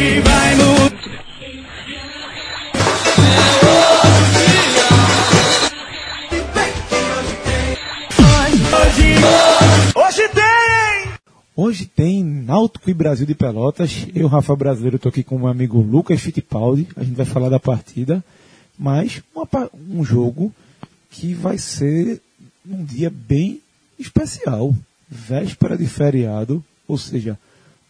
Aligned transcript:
Hoje 0.00 0.20
vai 0.20 0.56
mudar. 0.56 0.90
Hoje, 8.72 9.14
hoje 9.94 10.28
tem! 10.30 11.12
Hoje 11.54 11.84
tem 11.84 12.24
Náutico 12.24 12.88
e 12.88 12.94
Brasil 12.94 13.26
de 13.26 13.34
Pelotas. 13.34 14.06
Eu, 14.14 14.26
Rafa 14.26 14.56
Brasileiro, 14.56 14.96
estou 14.96 15.10
aqui 15.10 15.22
com 15.22 15.36
o 15.36 15.40
meu 15.40 15.48
amigo 15.48 15.78
Lucas 15.82 16.18
Fittipaldi. 16.22 16.88
A 16.96 17.04
gente 17.04 17.16
vai 17.16 17.26
falar 17.26 17.50
da 17.50 17.60
partida, 17.60 18.24
mas 18.78 19.22
uma 19.34 19.46
um 19.90 20.02
jogo 20.02 20.50
que 21.10 21.34
vai 21.34 21.58
ser 21.58 22.22
um 22.66 22.82
dia 22.82 23.10
bem 23.10 23.60
especial. 23.98 24.74
Véspera 25.10 25.76
de 25.76 25.86
feriado, 25.86 26.64
ou 26.88 26.96
seja, 26.96 27.38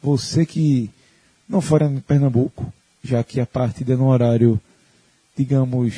você 0.02 0.44
que 0.44 0.90
não 1.50 1.60
for 1.60 1.82
em 1.82 1.98
Pernambuco, 1.98 2.72
já 3.02 3.24
que 3.24 3.40
a 3.40 3.46
partida 3.46 3.94
é 3.94 3.96
no 3.96 4.06
horário, 4.06 4.58
digamos, 5.36 5.94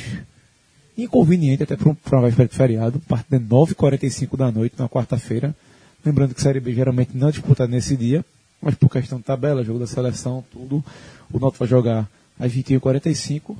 inconveniente 0.97 1.61
até 1.61 1.75
para 1.75 1.89
um- 1.89 1.97
uma 2.11 2.21
véspera 2.23 2.49
de 2.49 2.55
feriado, 2.55 2.99
partida 3.01 3.39
9h45 3.39 4.35
da 4.35 4.51
noite, 4.51 4.75
na 4.77 4.89
quarta-feira. 4.89 5.55
Lembrando 6.03 6.33
que 6.33 6.41
Série 6.41 6.59
B 6.59 6.73
geralmente 6.73 7.15
não 7.15 7.27
é 7.27 7.31
disputada 7.31 7.71
nesse 7.71 7.95
dia, 7.95 8.25
mas 8.59 8.73
por 8.73 8.89
questão 8.89 9.19
de 9.19 9.23
tabela, 9.25 9.63
jogo 9.63 9.79
da 9.79 9.87
seleção, 9.87 10.43
tudo, 10.51 10.83
o 11.31 11.39
Náutico 11.39 11.59
vai 11.59 11.67
jogar 11.67 12.09
às 12.39 12.51
21h45. 12.51 13.55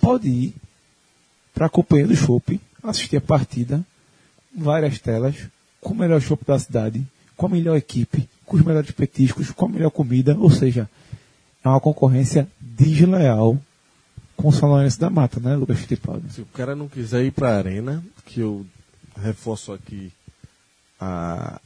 Pode 0.00 0.28
ir 0.28 0.54
para 1.54 1.66
a 1.66 1.70
companhia 1.70 2.06
do 2.06 2.16
Chopp, 2.16 2.60
assistir 2.82 3.16
a 3.16 3.20
partida, 3.20 3.84
várias 4.54 4.98
telas, 4.98 5.36
com 5.80 5.94
o 5.94 5.96
melhor 5.96 6.20
chopp 6.20 6.44
da 6.44 6.58
cidade, 6.58 7.02
com 7.36 7.46
a 7.46 7.48
melhor 7.48 7.76
equipe, 7.76 8.28
com 8.44 8.56
os 8.56 8.62
melhores 8.62 8.90
petiscos, 8.90 9.50
com 9.50 9.66
a 9.66 9.68
melhor 9.68 9.90
comida, 9.90 10.36
ou 10.38 10.50
seja, 10.50 10.88
é 11.64 11.68
uma 11.68 11.80
concorrência 11.80 12.48
desleal 12.60 13.58
com 14.36 14.48
o 14.48 14.66
Lourenço 14.66 14.98
da 14.98 15.10
Mata, 15.10 15.38
né, 15.38 15.54
Lucas 15.54 15.78
Fittipaldi? 15.80 16.32
Se 16.32 16.40
o 16.40 16.46
cara 16.46 16.74
não 16.74 16.88
quiser 16.88 17.24
ir 17.24 17.30
para 17.30 17.50
a 17.50 17.58
arena, 17.58 18.02
que 18.24 18.40
eu 18.40 18.64
reforço 19.16 19.72
aqui 19.72 20.10
a, 20.98 21.60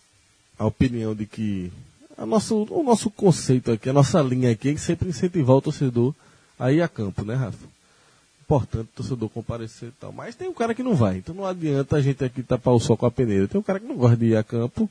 a 0.59 0.67
opinião 0.67 1.15
de 1.15 1.27
que 1.27 1.73
a 2.17 2.27
nosso, 2.27 2.67
o 2.71 2.83
nosso 2.83 3.11
conceito 3.11 3.71
aqui, 3.73 3.89
a 3.89 3.93
nossa 3.93 4.21
linha 4.23 4.51
aqui 4.51 4.71
é 4.71 4.77
sempre 4.77 5.09
incentivar 5.09 5.57
o 5.57 5.63
torcedor 5.63 6.15
a 6.59 6.73
ir 6.73 6.81
a 6.83 6.89
campo, 6.89 7.25
né, 7.25 7.35
Rafa? 7.35 7.67
Importante 8.43 8.89
o 8.93 8.97
torcedor 8.97 9.29
comparecer 9.29 9.89
e 9.89 9.93
tal. 9.93 10.13
Mas 10.13 10.35
tem 10.35 10.49
um 10.49 10.55
cara 10.55 10.75
que 10.75 10.83
não 10.83 10.95
vai, 10.95 11.19
então 11.19 11.35
não 11.35 11.47
adianta 11.47 11.97
a 11.97 12.01
gente 12.01 12.25
aqui 12.25 12.43
tapar 12.43 12.75
o 12.75 12.81
sol 12.81 12.97
com 12.97 13.07
a 13.07 13.11
peneira. 13.11 13.49
Tem 13.49 13.59
um 13.59 13.65
cara 13.65 13.81
que 13.81 13.87
não 13.87 13.97
gosta 13.97 14.17
de 14.17 14.27
ir 14.27 14.37
a 14.37 14.45
campo, 14.45 14.89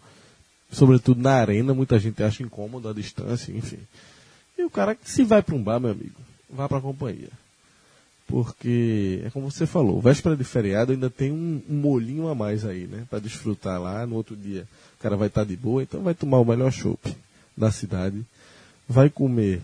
sobretudo 0.71 1.21
na 1.21 1.33
arena, 1.33 1.73
muita 1.73 1.99
gente 1.99 2.21
acha 2.23 2.43
incômodo 2.43 2.89
a 2.89 2.93
distância, 2.93 3.51
enfim. 3.51 3.79
E 4.57 4.63
o 4.63 4.69
cara 4.69 4.97
se 5.03 5.23
vai 5.23 5.41
para 5.41 5.55
um 5.55 5.63
bar, 5.63 5.79
meu 5.79 5.91
amigo, 5.91 6.19
vá 6.49 6.67
para 6.67 6.77
a 6.77 6.81
companhia. 6.81 7.29
Porque, 8.27 9.21
é 9.25 9.29
como 9.29 9.51
você 9.51 9.65
falou, 9.65 10.01
véspera 10.01 10.35
de 10.35 10.43
feriado 10.43 10.91
ainda 10.91 11.09
tem 11.09 11.31
um, 11.31 11.61
um 11.69 11.75
molhinho 11.75 12.27
a 12.27 12.35
mais 12.35 12.65
aí, 12.65 12.87
né? 12.87 13.05
Pra 13.09 13.19
desfrutar 13.19 13.79
lá. 13.81 14.05
No 14.05 14.15
outro 14.15 14.35
dia 14.35 14.67
o 14.97 15.03
cara 15.03 15.17
vai 15.17 15.27
estar 15.27 15.43
de 15.43 15.55
boa, 15.55 15.83
então 15.83 16.01
vai 16.01 16.13
tomar 16.13 16.39
o 16.39 16.45
melhor 16.45 16.71
chopp 16.71 17.15
da 17.55 17.71
cidade. 17.71 18.25
Vai 18.87 19.09
comer 19.09 19.61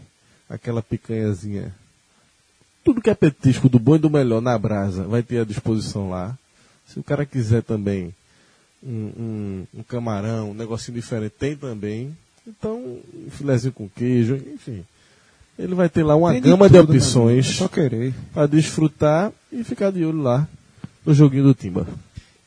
aquela 0.50 0.82
picanhazinha. 0.82 1.74
Tudo 2.84 3.02
que 3.02 3.10
é 3.10 3.16
petisco 3.16 3.70
do 3.70 3.80
bom 3.80 3.96
e 3.96 4.00
do 4.00 4.10
melhor 4.10 4.42
na 4.42 4.58
brasa 4.58 5.04
vai 5.04 5.24
ter 5.24 5.40
à 5.40 5.46
disposição 5.46 6.10
lá. 6.10 6.38
Se 6.88 7.00
o 7.00 7.04
cara 7.04 7.26
quiser 7.26 7.62
também 7.64 8.14
um, 8.84 9.12
um, 9.18 9.68
um 9.80 9.84
camarão, 9.84 10.52
um 10.52 10.54
negocinho 10.54 10.96
diferente, 10.96 11.34
tem 11.38 11.56
também. 11.56 12.16
Então, 12.50 12.98
filezinho 13.30 13.74
com 13.74 13.88
queijo, 13.88 14.36
enfim. 14.54 14.84
Ele 15.58 15.76
vai 15.76 15.90
ter 15.90 16.04
lá 16.04 16.16
uma 16.16 16.32
Tem 16.32 16.42
gama 16.42 16.70
de, 16.70 16.78
tudo, 16.78 16.94
né, 16.94 16.98
opções 16.98 17.46
só 17.46 17.68
querer. 17.68 18.14
para 18.34 18.48
desfrutar 18.48 19.32
e 19.52 19.64
ficar 19.64 19.92
de 19.92 20.04
olho 20.06 20.22
lá 20.22 20.48
no 21.06 21.14
joguinho 21.14 21.44
do 21.44 21.54
Timba. 21.54 21.86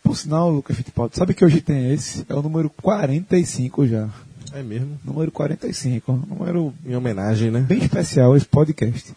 Por 0.02 0.16
sinal, 0.16 0.50
Lucas 0.50 0.76
Fittipaldi, 0.76 1.16
sabe 1.16 1.34
que 1.34 1.44
hoje 1.44 1.60
tem 1.60 1.92
esse? 1.92 2.24
É 2.28 2.34
o 2.34 2.42
número 2.42 2.68
45 2.70 3.86
já. 3.86 4.08
É 4.52 4.62
mesmo? 4.62 4.98
Número 5.04 5.30
45. 5.30 6.12
Número 6.28 6.74
Em 6.84 6.96
homenagem, 6.96 7.50
né? 7.50 7.60
bem 7.60 7.78
especial 7.78 8.36
esse 8.36 8.46
podcast. 8.46 9.12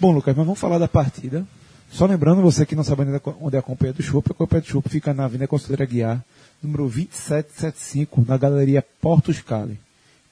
Bom, 0.00 0.12
Lucas, 0.12 0.34
mas 0.36 0.46
vamos 0.46 0.58
falar 0.58 0.78
da 0.78 0.88
partida. 0.88 1.46
Só 1.90 2.06
lembrando 2.06 2.40
você 2.40 2.64
que 2.64 2.74
não 2.74 2.82
sabe 2.82 3.02
ainda 3.02 3.20
onde 3.40 3.54
é 3.56 3.58
a 3.58 3.62
Companhia 3.62 3.92
do 3.92 4.02
Chopp, 4.02 4.30
a 4.30 4.34
Companhia 4.34 4.62
do 4.62 4.68
Chopp 4.68 4.88
fica 4.88 5.12
na 5.12 5.24
Avenida 5.26 5.46
Conselheira 5.46 5.84
Guiar, 5.84 6.24
número 6.62 6.84
2775, 6.88 8.24
na 8.26 8.36
Galeria 8.38 8.84
Portos 9.00 9.40
Cali. 9.40 9.78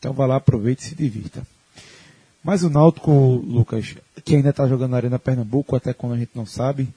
Então 0.00 0.14
vá 0.14 0.24
lá, 0.24 0.36
aproveite 0.36 0.82
e 0.82 0.88
se 0.88 0.94
divirta. 0.94 1.46
Mas 2.42 2.62
o 2.62 2.70
Náutico, 2.70 3.12
Lucas, 3.12 3.94
que 4.24 4.34
ainda 4.34 4.48
está 4.48 4.66
jogando 4.66 4.92
na 4.92 4.96
Arena 4.96 5.18
Pernambuco, 5.18 5.76
até 5.76 5.92
quando 5.92 6.14
a 6.14 6.18
gente 6.18 6.30
não 6.34 6.46
sabe, 6.46 6.88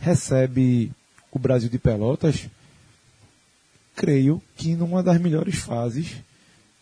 recebe 0.00 0.90
o 1.30 1.38
Brasil 1.38 1.68
de 1.68 1.78
Pelotas, 1.78 2.48
creio 3.94 4.42
que 4.56 4.74
numa 4.74 5.02
das 5.02 5.20
melhores 5.20 5.56
fases 5.56 6.16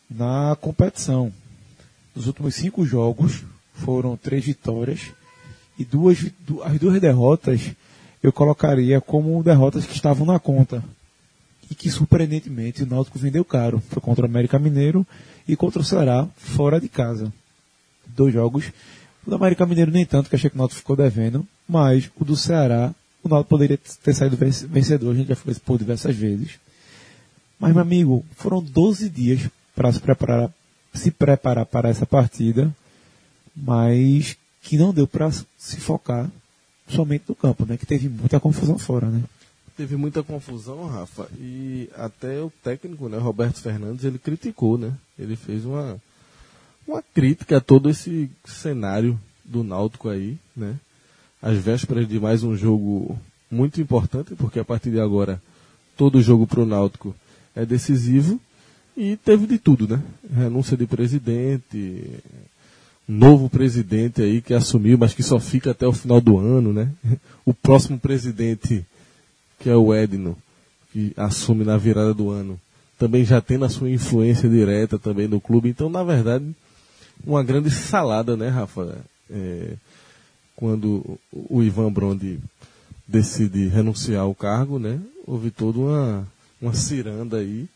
na 0.08 0.56
competição. 0.60 1.32
Nos 2.14 2.28
últimos 2.28 2.54
cinco 2.54 2.86
jogos 2.86 3.42
foram 3.74 4.16
três 4.16 4.44
vitórias 4.44 5.10
e 5.76 5.84
duas, 5.84 6.24
as 6.64 6.78
duas 6.78 7.00
derrotas 7.00 7.72
eu 8.22 8.32
colocaria 8.32 9.00
como 9.00 9.42
derrotas 9.42 9.86
que 9.86 9.94
estavam 9.94 10.24
na 10.24 10.38
conta. 10.38 10.84
E 11.70 11.74
que 11.74 11.90
surpreendentemente 11.90 12.82
o 12.82 12.86
Náutico 12.86 13.18
vendeu 13.18 13.44
caro. 13.44 13.82
Foi 13.90 14.00
contra 14.02 14.22
o 14.26 14.28
América 14.28 14.58
Mineiro 14.58 15.06
e 15.48 15.56
contra 15.56 15.80
o 15.80 15.84
Ceará 15.84 16.28
fora 16.36 16.80
de 16.80 16.88
casa. 16.88 17.32
Dois 18.06 18.32
jogos. 18.32 18.70
O 19.26 19.30
do 19.30 19.36
América 19.36 19.64
Mineiro 19.64 19.90
nem 19.90 20.04
tanto, 20.04 20.28
que 20.28 20.36
achei 20.36 20.50
que 20.50 20.56
o 20.56 20.58
Náutico 20.58 20.78
ficou 20.80 20.94
devendo, 20.96 21.46
mas 21.68 22.10
o 22.16 22.24
do 22.24 22.36
Ceará, 22.36 22.94
o 23.22 23.28
Náutico 23.28 23.48
poderia 23.50 23.78
ter 24.02 24.14
saído 24.14 24.36
venc- 24.36 24.66
vencedor, 24.66 25.12
a 25.12 25.14
gente 25.14 25.28
já 25.28 25.36
falou 25.36 25.52
isso 25.52 25.60
por 25.62 25.78
diversas 25.78 26.14
vezes. 26.14 26.58
Mas, 27.58 27.72
meu 27.72 27.80
amigo, 27.82 28.24
foram 28.36 28.62
12 28.62 29.08
dias 29.08 29.48
para 29.74 29.90
se 29.90 30.00
preparar, 30.00 30.50
se 30.92 31.10
preparar 31.10 31.64
para 31.64 31.88
essa 31.88 32.04
partida, 32.04 32.70
mas 33.56 34.36
que 34.62 34.76
não 34.76 34.92
deu 34.92 35.06
para 35.06 35.30
se 35.30 35.76
focar 35.80 36.30
somente 36.88 37.24
no 37.28 37.34
campo, 37.34 37.64
né? 37.64 37.76
Que 37.76 37.86
teve 37.86 38.08
muita 38.08 38.38
confusão 38.40 38.78
fora, 38.78 39.06
né? 39.08 39.22
Teve 39.76 39.96
muita 39.96 40.22
confusão, 40.22 40.86
Rafa, 40.86 41.28
e 41.38 41.90
até 41.96 42.40
o 42.40 42.52
técnico, 42.62 43.08
né, 43.08 43.18
Roberto 43.18 43.60
Fernandes, 43.60 44.04
ele 44.04 44.18
criticou, 44.18 44.78
né? 44.78 44.92
Ele 45.18 45.34
fez 45.34 45.64
uma, 45.64 46.00
uma 46.86 47.02
crítica 47.02 47.56
a 47.56 47.60
todo 47.60 47.90
esse 47.90 48.30
cenário 48.44 49.18
do 49.44 49.64
Náutico 49.64 50.08
aí, 50.08 50.38
né? 50.56 50.76
Às 51.42 51.58
vésperas 51.58 52.08
de 52.08 52.20
mais 52.20 52.44
um 52.44 52.56
jogo 52.56 53.18
muito 53.50 53.80
importante, 53.80 54.34
porque 54.36 54.60
a 54.60 54.64
partir 54.64 54.90
de 54.90 55.00
agora 55.00 55.42
todo 55.96 56.22
jogo 56.22 56.46
para 56.46 56.60
o 56.60 56.66
Náutico 56.66 57.14
é 57.54 57.66
decisivo 57.66 58.40
e 58.96 59.16
teve 59.16 59.46
de 59.46 59.58
tudo, 59.58 59.88
né? 59.88 60.02
Renúncia 60.32 60.76
de 60.76 60.86
presidente, 60.86 62.20
novo 63.06 63.50
presidente 63.50 64.22
aí 64.22 64.40
que 64.40 64.54
assumiu, 64.54 64.96
mas 64.96 65.14
que 65.14 65.22
só 65.22 65.38
fica 65.38 65.72
até 65.72 65.86
o 65.86 65.92
final 65.92 66.20
do 66.20 66.38
ano, 66.38 66.72
né? 66.72 66.90
O 67.44 67.52
próximo 67.52 67.98
presidente, 67.98 68.84
que 69.64 69.70
é 69.70 69.74
o 69.74 69.94
Edno, 69.94 70.36
que 70.92 71.14
assume 71.16 71.64
na 71.64 71.78
virada 71.78 72.12
do 72.12 72.28
ano, 72.28 72.60
também 72.98 73.24
já 73.24 73.40
tem 73.40 73.56
na 73.56 73.70
sua 73.70 73.90
influência 73.90 74.46
direta 74.46 74.98
também 74.98 75.26
no 75.26 75.40
clube. 75.40 75.70
Então, 75.70 75.88
na 75.88 76.04
verdade, 76.04 76.44
uma 77.26 77.42
grande 77.42 77.70
salada, 77.70 78.36
né, 78.36 78.48
Rafa? 78.50 78.98
É, 79.30 79.72
quando 80.54 81.18
o 81.32 81.62
Ivan 81.62 81.90
Brondi 81.90 82.38
decide 83.08 83.68
renunciar 83.68 84.24
ao 84.24 84.34
cargo, 84.34 84.78
né? 84.78 85.00
Houve 85.26 85.50
toda 85.50 85.78
uma, 85.78 86.28
uma 86.60 86.74
ciranda 86.74 87.38
aí. 87.38 87.66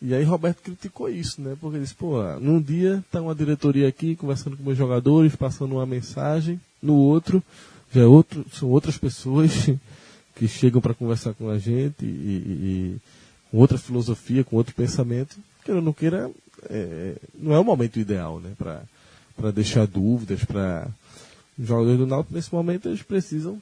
E 0.00 0.14
aí 0.14 0.22
Roberto 0.22 0.62
criticou 0.62 1.08
isso, 1.08 1.40
né? 1.42 1.56
Porque 1.60 1.76
ele 1.76 1.82
disse, 1.82 1.96
pô, 1.96 2.22
num 2.40 2.62
dia 2.62 3.04
tá 3.10 3.20
uma 3.20 3.34
diretoria 3.34 3.88
aqui 3.88 4.14
conversando 4.14 4.56
com 4.56 4.62
meus 4.62 4.78
jogadores, 4.78 5.34
passando 5.34 5.72
uma 5.72 5.86
mensagem, 5.86 6.60
no 6.80 6.94
outro, 6.94 7.42
já 7.92 8.02
é 8.02 8.06
outro, 8.06 8.46
são 8.52 8.68
outras 8.68 8.96
pessoas 8.96 9.50
que 10.36 10.46
chegam 10.46 10.80
para 10.80 10.94
conversar 10.94 11.34
com 11.34 11.48
a 11.50 11.58
gente 11.58 12.04
e, 12.04 12.06
e- 12.06 12.60
e 12.62 12.96
com 13.50 13.58
outra 13.58 13.78
filosofia, 13.78 14.44
com 14.44 14.56
outro 14.56 14.74
pensamento. 14.74 15.36
Queira 15.64 15.80
ou 15.80 15.84
não 15.84 15.92
queira, 15.92 16.30
é, 16.68 17.16
não 17.34 17.52
é 17.54 17.58
o 17.58 17.64
momento 17.64 17.98
ideal, 17.98 18.38
né? 18.38 18.52
Para 18.56 19.50
deixar 19.50 19.86
dúvidas, 19.86 20.44
para 20.44 20.88
os 21.58 21.66
jogadores 21.66 21.98
do 21.98 22.06
Náutico, 22.06 22.34
nesse 22.34 22.52
momento, 22.54 22.88
eles 22.88 23.02
precisam 23.02 23.60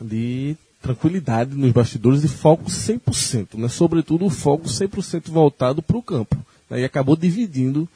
de 0.00 0.56
tranquilidade 0.80 1.54
nos 1.54 1.72
bastidores 1.72 2.22
e 2.24 2.28
foco 2.28 2.64
100%, 2.70 3.54
né? 3.54 3.68
sobretudo 3.68 4.26
o 4.26 4.30
foco 4.30 4.68
100% 4.68 5.30
voltado 5.30 5.82
para 5.82 5.96
o 5.96 6.02
campo. 6.02 6.36
Né? 6.68 6.80
E 6.80 6.84
acabou 6.84 7.16
dividindo 7.16 7.88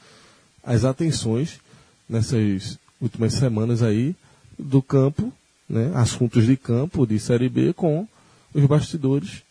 as 0.64 0.84
atenções 0.84 1.60
nessas 2.08 2.78
últimas 3.00 3.34
semanas 3.34 3.82
aí 3.82 4.16
do 4.58 4.80
campo, 4.80 5.32
né? 5.68 5.92
assuntos 5.94 6.46
de 6.46 6.56
campo, 6.56 7.06
de 7.06 7.18
Série 7.18 7.48
B, 7.48 7.72
com 7.72 8.06
os 8.54 8.64
bastidores, 8.66 9.42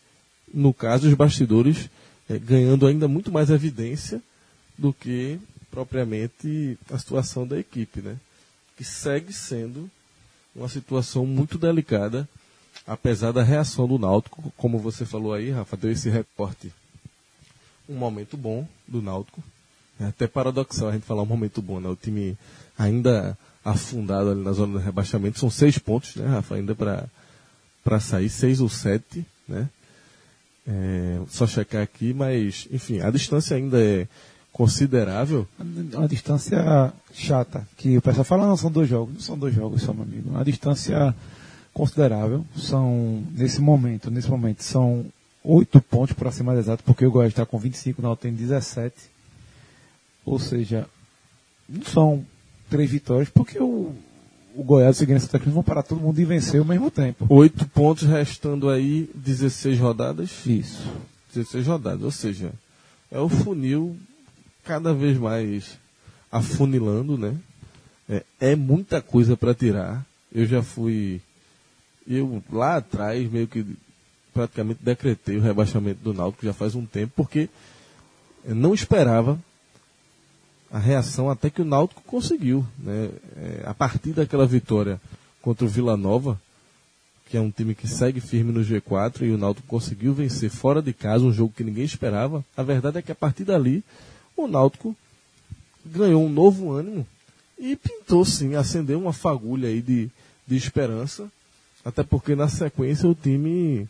no 0.52 0.74
caso, 0.74 1.08
os 1.08 1.14
bastidores 1.14 1.88
eh, 2.28 2.38
ganhando 2.38 2.86
ainda 2.86 3.06
muito 3.06 3.30
mais 3.30 3.50
evidência 3.50 4.20
do 4.76 4.92
que 4.92 5.38
propriamente 5.70 6.78
a 6.90 6.98
situação 6.98 7.46
da 7.46 7.58
equipe, 7.58 8.00
né? 8.00 8.16
que 8.76 8.84
segue 8.84 9.32
sendo 9.32 9.90
uma 10.54 10.68
situação 10.68 11.26
muito 11.26 11.58
delicada, 11.58 12.28
apesar 12.86 13.32
da 13.32 13.42
reação 13.42 13.86
do 13.86 13.98
Náutico, 13.98 14.52
como 14.56 14.78
você 14.78 15.04
falou 15.04 15.32
aí, 15.32 15.50
Rafa, 15.50 15.76
deu 15.76 15.90
esse 15.90 16.08
reporte. 16.08 16.72
Um 17.88 17.94
momento 17.96 18.36
bom 18.36 18.66
do 18.86 19.02
Náutico. 19.02 19.42
É 20.00 20.06
até 20.06 20.26
paradoxal 20.26 20.88
a 20.88 20.92
gente 20.92 21.04
falar 21.04 21.22
um 21.22 21.26
momento 21.26 21.60
bom, 21.60 21.80
né? 21.80 21.88
O 21.88 21.96
time 21.96 22.38
ainda 22.78 23.36
afundado 23.70 24.30
ali 24.30 24.42
na 24.42 24.52
zona 24.52 24.78
do 24.78 24.84
rebaixamento. 24.84 25.38
São 25.38 25.50
seis 25.50 25.78
pontos, 25.78 26.16
né, 26.16 26.26
Rafa? 26.26 26.54
Ainda 26.54 26.74
para 26.74 28.00
sair, 28.00 28.28
seis 28.28 28.60
ou 28.60 28.68
sete, 28.68 29.24
né? 29.46 29.68
É, 30.66 31.20
só 31.28 31.46
checar 31.46 31.82
aqui, 31.82 32.12
mas, 32.12 32.68
enfim, 32.70 33.00
a 33.00 33.10
distância 33.10 33.56
ainda 33.56 33.82
é 33.82 34.06
considerável. 34.52 35.46
Uma 35.94 36.08
distância 36.08 36.92
chata, 37.12 37.66
que 37.76 37.96
o 37.96 38.02
pessoal 38.02 38.24
fala, 38.24 38.46
não, 38.46 38.56
são 38.56 38.70
dois 38.70 38.88
jogos. 38.88 39.14
Não 39.14 39.20
são 39.20 39.38
dois 39.38 39.54
jogos 39.54 39.82
só, 39.82 39.94
meu 39.94 40.02
amigo. 40.02 40.30
Uma 40.30 40.44
distância 40.44 41.14
considerável. 41.72 42.44
São, 42.56 43.22
nesse 43.32 43.60
momento, 43.60 44.10
nesse 44.10 44.28
momento, 44.28 44.62
são 44.62 45.06
oito 45.42 45.80
pontos 45.80 46.14
para 46.14 46.30
ser 46.30 46.42
mais 46.42 46.58
exato, 46.58 46.82
porque 46.84 47.06
o 47.06 47.10
Goiás 47.10 47.32
está 47.32 47.46
com 47.46 47.58
25, 47.58 48.06
o 48.06 48.16
tem 48.16 48.34
17. 48.34 48.94
Ou 50.26 50.38
seja, 50.38 50.86
não 51.66 51.84
são 51.84 52.26
três 52.68 52.90
vitórias, 52.90 53.28
porque 53.28 53.58
o, 53.58 53.94
o 54.54 54.62
Goiás 54.62 54.96
e 54.96 54.98
o 54.98 55.00
Seguinte 55.00 55.20
Santa 55.20 55.38
Cruz 55.38 55.54
vão 55.54 55.62
parar 55.62 55.82
todo 55.82 56.00
mundo 56.00 56.18
e 56.20 56.24
vencer 56.24 56.60
ao 56.60 56.66
mesmo 56.66 56.90
tempo. 56.90 57.26
Oito 57.28 57.66
pontos 57.68 58.04
restando 58.04 58.68
aí 58.68 59.08
16 59.14 59.78
rodadas. 59.78 60.44
Isso. 60.46 60.86
16 61.34 61.66
rodadas, 61.66 62.02
ou 62.02 62.10
seja, 62.10 62.52
é 63.10 63.18
o 63.18 63.28
funil 63.28 63.96
cada 64.64 64.92
vez 64.94 65.16
mais 65.18 65.78
afunilando, 66.30 67.16
né? 67.16 67.34
É, 68.08 68.24
é 68.40 68.56
muita 68.56 69.00
coisa 69.00 69.36
para 69.36 69.54
tirar. 69.54 70.04
Eu 70.32 70.46
já 70.46 70.62
fui. 70.62 71.20
Eu 72.06 72.42
lá 72.50 72.76
atrás 72.76 73.30
meio 73.30 73.46
que 73.46 73.64
praticamente 74.32 74.80
decretei 74.82 75.36
o 75.36 75.42
rebaixamento 75.42 76.00
do 76.00 76.14
Náutico 76.14 76.46
já 76.46 76.52
faz 76.52 76.74
um 76.74 76.86
tempo, 76.86 77.12
porque 77.16 77.48
eu 78.44 78.54
não 78.54 78.72
esperava 78.72 79.38
a 80.70 80.78
reação 80.78 81.30
até 81.30 81.50
que 81.50 81.62
o 81.62 81.64
Náutico 81.64 82.02
conseguiu. 82.02 82.64
Né? 82.78 83.10
É, 83.36 83.62
a 83.66 83.74
partir 83.74 84.12
daquela 84.12 84.46
vitória 84.46 85.00
contra 85.40 85.64
o 85.64 85.68
Vila 85.68 85.96
Nova, 85.96 86.40
que 87.28 87.36
é 87.36 87.40
um 87.40 87.50
time 87.50 87.74
que 87.74 87.86
segue 87.86 88.20
firme 88.20 88.52
no 88.52 88.60
G4, 88.60 89.22
e 89.22 89.30
o 89.30 89.38
Náutico 89.38 89.66
conseguiu 89.66 90.14
vencer 90.14 90.50
fora 90.50 90.80
de 90.80 90.92
casa, 90.92 91.24
um 91.24 91.32
jogo 91.32 91.52
que 91.56 91.64
ninguém 91.64 91.84
esperava. 91.84 92.44
A 92.56 92.62
verdade 92.62 92.98
é 92.98 93.02
que 93.02 93.12
a 93.12 93.14
partir 93.14 93.44
dali, 93.44 93.84
o 94.36 94.46
Náutico 94.46 94.96
ganhou 95.84 96.24
um 96.24 96.28
novo 96.28 96.72
ânimo 96.72 97.06
e 97.58 97.76
pintou 97.76 98.24
sim, 98.24 98.54
acendeu 98.54 98.98
uma 98.98 99.12
fagulha 99.12 99.68
aí 99.68 99.82
de, 99.82 100.10
de 100.46 100.56
esperança, 100.56 101.28
até 101.84 102.02
porque 102.02 102.34
na 102.34 102.48
sequência 102.48 103.08
o 103.08 103.14
time 103.14 103.88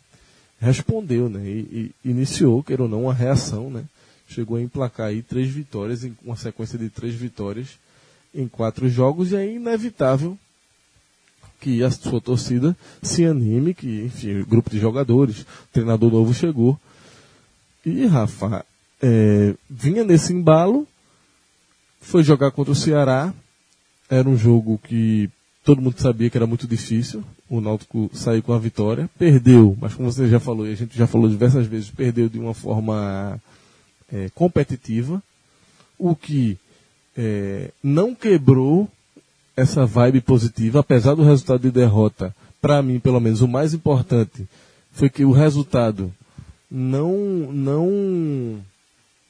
respondeu, 0.59 1.29
né? 1.29 1.45
E, 1.45 1.93
e 2.03 2.09
iniciou, 2.09 2.63
queira 2.63 2.83
ou 2.83 2.89
não, 2.89 3.03
uma 3.03 3.13
reação, 3.13 3.69
né? 3.69 3.85
Chegou 4.29 4.57
a 4.57 4.61
emplacar 4.61 5.07
aí 5.07 5.21
três 5.21 5.49
vitórias, 5.49 6.07
uma 6.23 6.35
sequência 6.35 6.77
de 6.77 6.89
três 6.89 7.15
vitórias 7.15 7.77
em 8.33 8.47
quatro 8.47 8.87
jogos, 8.87 9.31
e 9.31 9.35
é 9.35 9.53
inevitável 9.53 10.37
que 11.59 11.83
a 11.83 11.91
sua 11.91 12.21
torcida 12.21 12.77
se 13.01 13.25
anime, 13.25 13.73
que, 13.73 14.03
enfim, 14.05 14.43
grupo 14.43 14.69
de 14.69 14.79
jogadores, 14.79 15.45
treinador 15.73 16.11
novo 16.11 16.33
chegou. 16.33 16.79
E 17.85 18.05
Rafa 18.05 18.65
é, 19.01 19.55
vinha 19.69 20.03
nesse 20.03 20.31
embalo, 20.31 20.87
foi 21.99 22.23
jogar 22.23 22.51
contra 22.51 22.71
o 22.71 22.75
Ceará, 22.75 23.33
era 24.09 24.29
um 24.29 24.37
jogo 24.37 24.79
que 24.81 25.29
todo 25.63 25.81
mundo 25.81 25.99
sabia 25.99 26.29
que 26.29 26.37
era 26.37 26.47
muito 26.47 26.67
difícil, 26.67 27.23
o 27.49 27.59
Náutico 27.59 28.09
saiu 28.13 28.41
com 28.41 28.53
a 28.53 28.59
vitória, 28.59 29.09
perdeu, 29.17 29.77
mas 29.81 29.93
como 29.93 30.11
você 30.11 30.27
já 30.27 30.39
falou, 30.39 30.67
e 30.67 30.71
a 30.71 30.75
gente 30.75 30.97
já 30.97 31.07
falou 31.07 31.27
diversas 31.27 31.67
vezes, 31.67 31.89
perdeu 31.89 32.29
de 32.29 32.39
uma 32.39 32.53
forma 32.53 33.39
é, 34.13 34.29
competitiva, 34.33 35.21
o 35.97 36.15
que 36.15 36.57
é, 37.17 37.71
não 37.83 38.15
quebrou 38.15 38.89
essa 39.55 39.85
vibe 39.85 40.21
positiva, 40.21 40.79
apesar 40.79 41.15
do 41.15 41.23
resultado 41.23 41.61
de 41.61 41.71
derrota. 41.71 42.33
Para 42.61 42.81
mim, 42.81 42.99
pelo 42.99 43.19
menos, 43.19 43.41
o 43.41 43.47
mais 43.47 43.73
importante 43.73 44.47
foi 44.91 45.09
que 45.09 45.25
o 45.25 45.31
resultado 45.31 46.13
não 46.69 47.13
não 47.51 48.61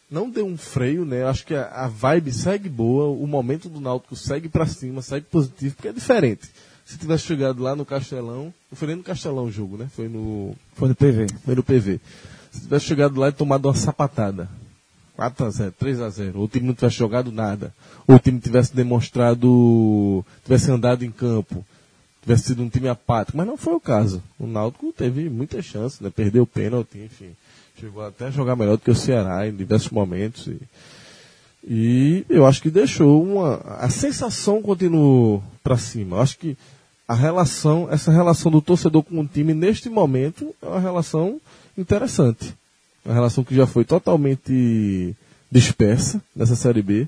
não 0.09 0.29
deu 0.29 0.45
um 0.45 0.57
freio, 0.57 1.05
né? 1.05 1.23
Acho 1.23 1.45
que 1.45 1.53
a, 1.53 1.67
a 1.67 1.87
vibe 1.87 2.31
segue 2.31 2.67
boa, 2.67 3.07
o 3.07 3.27
momento 3.27 3.69
do 3.69 3.79
Náutico 3.79 4.15
segue 4.15 4.49
para 4.49 4.65
cima, 4.65 5.01
segue 5.01 5.25
positivo, 5.27 5.75
porque 5.75 5.87
é 5.89 5.93
diferente. 5.93 6.49
Se 6.85 6.97
tivesse 6.97 7.25
chegado 7.25 7.61
lá 7.61 7.75
no 7.75 7.85
Castelão, 7.85 8.51
não 8.71 8.75
foi 8.75 8.87
nem 8.87 8.97
no 8.97 9.03
Castelão 9.03 9.45
o 9.45 9.51
jogo, 9.51 9.77
né? 9.77 9.87
Foi 9.95 10.07
no 10.07 10.55
foi 10.73 10.89
no 10.89 10.95
PV. 10.95 11.27
Foi 11.45 11.55
no 11.55 11.63
PV. 11.63 11.99
Se 12.51 12.61
tivesse 12.61 12.85
chegado 12.85 13.19
lá 13.19 13.29
e 13.29 13.31
tomado 13.31 13.67
uma 13.67 13.75
sapatada, 13.75 14.49
4x0, 15.19 15.73
3x0, 15.79 16.35
ou 16.35 16.43
o 16.45 16.47
time 16.47 16.67
não 16.67 16.73
tivesse 16.73 16.95
jogado 16.95 17.31
nada, 17.31 17.73
ou 18.07 18.15
o 18.15 18.19
time 18.19 18.39
tivesse 18.39 18.73
demonstrado, 18.73 20.25
tivesse 20.43 20.71
andado 20.71 21.03
em 21.03 21.11
campo, 21.11 21.65
tivesse 22.21 22.45
sido 22.45 22.63
um 22.63 22.69
time 22.69 22.87
apático, 22.87 23.37
mas 23.37 23.45
não 23.45 23.57
foi 23.57 23.73
o 23.73 23.79
caso. 23.79 24.23
O 24.39 24.47
Náutico 24.47 24.93
teve 24.93 25.29
muitas 25.29 25.65
chances, 25.65 25.99
né? 25.99 26.09
perdeu 26.09 26.43
o 26.43 26.47
pênalti, 26.47 26.97
enfim, 26.99 27.31
chegou 27.79 28.05
até 28.05 28.27
a 28.27 28.31
jogar 28.31 28.55
melhor 28.55 28.77
do 28.77 28.83
que 28.83 28.91
o 28.91 28.95
Ceará 28.95 29.47
em 29.47 29.55
diversos 29.55 29.89
momentos. 29.89 30.47
E, 30.47 30.61
e 31.67 32.25
eu 32.29 32.45
acho 32.45 32.61
que 32.61 32.69
deixou 32.69 33.21
uma. 33.21 33.55
A 33.79 33.89
sensação 33.89 34.61
continuou 34.61 35.43
para 35.61 35.77
cima. 35.77 36.15
Eu 36.15 36.21
acho 36.21 36.37
que 36.37 36.57
a 37.07 37.13
relação, 37.13 37.87
essa 37.91 38.11
relação 38.11 38.51
do 38.51 38.61
torcedor 38.61 39.03
com 39.03 39.19
o 39.19 39.27
time 39.27 39.53
neste 39.53 39.89
momento 39.89 40.55
é 40.61 40.67
uma 40.67 40.79
relação 40.79 41.41
interessante. 41.77 42.55
Uma 43.05 43.13
relação 43.13 43.43
que 43.43 43.55
já 43.55 43.65
foi 43.65 43.85
totalmente 43.85 45.15
dispersa 45.51 46.21
nessa 46.35 46.55
Série 46.55 46.81
B, 46.81 47.07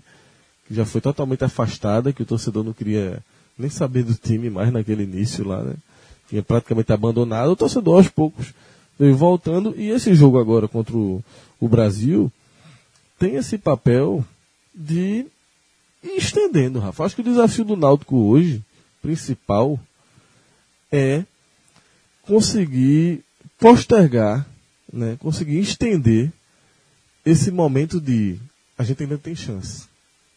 que 0.67 0.73
já 0.73 0.85
foi 0.85 1.01
totalmente 1.01 1.43
afastada, 1.43 2.13
que 2.13 2.23
o 2.23 2.25
torcedor 2.25 2.63
não 2.63 2.73
queria 2.73 3.21
nem 3.57 3.69
saber 3.69 4.03
do 4.03 4.13
time 4.13 4.49
mais 4.49 4.71
naquele 4.71 5.03
início 5.03 5.45
lá, 5.45 5.63
né? 5.63 5.75
Tinha 6.29 6.41
praticamente 6.41 6.91
abandonado. 6.93 7.51
O 7.51 7.55
torcedor 7.55 7.97
aos 7.97 8.07
poucos 8.07 8.53
veio 8.97 9.15
voltando. 9.15 9.73
E 9.77 9.89
esse 9.89 10.15
jogo 10.15 10.39
agora 10.39 10.67
contra 10.67 10.95
o, 10.95 11.23
o 11.59 11.67
Brasil 11.67 12.31
tem 13.19 13.35
esse 13.35 13.57
papel 13.57 14.25
de 14.73 15.25
ir 16.03 16.17
estendendo, 16.17 16.79
Rafa. 16.79 17.03
Acho 17.03 17.15
que 17.15 17.21
o 17.21 17.25
desafio 17.25 17.65
do 17.65 17.75
Náutico 17.75 18.15
hoje, 18.15 18.63
principal, 19.01 19.79
é 20.91 21.23
conseguir 22.23 23.23
postergar 23.59 24.47
né, 24.91 25.17
conseguir 25.19 25.59
estender 25.59 26.31
esse 27.25 27.51
momento 27.51 27.99
de 27.99 28.39
a 28.77 28.83
gente 28.83 29.03
ainda 29.03 29.17
tem 29.17 29.35
chance. 29.35 29.83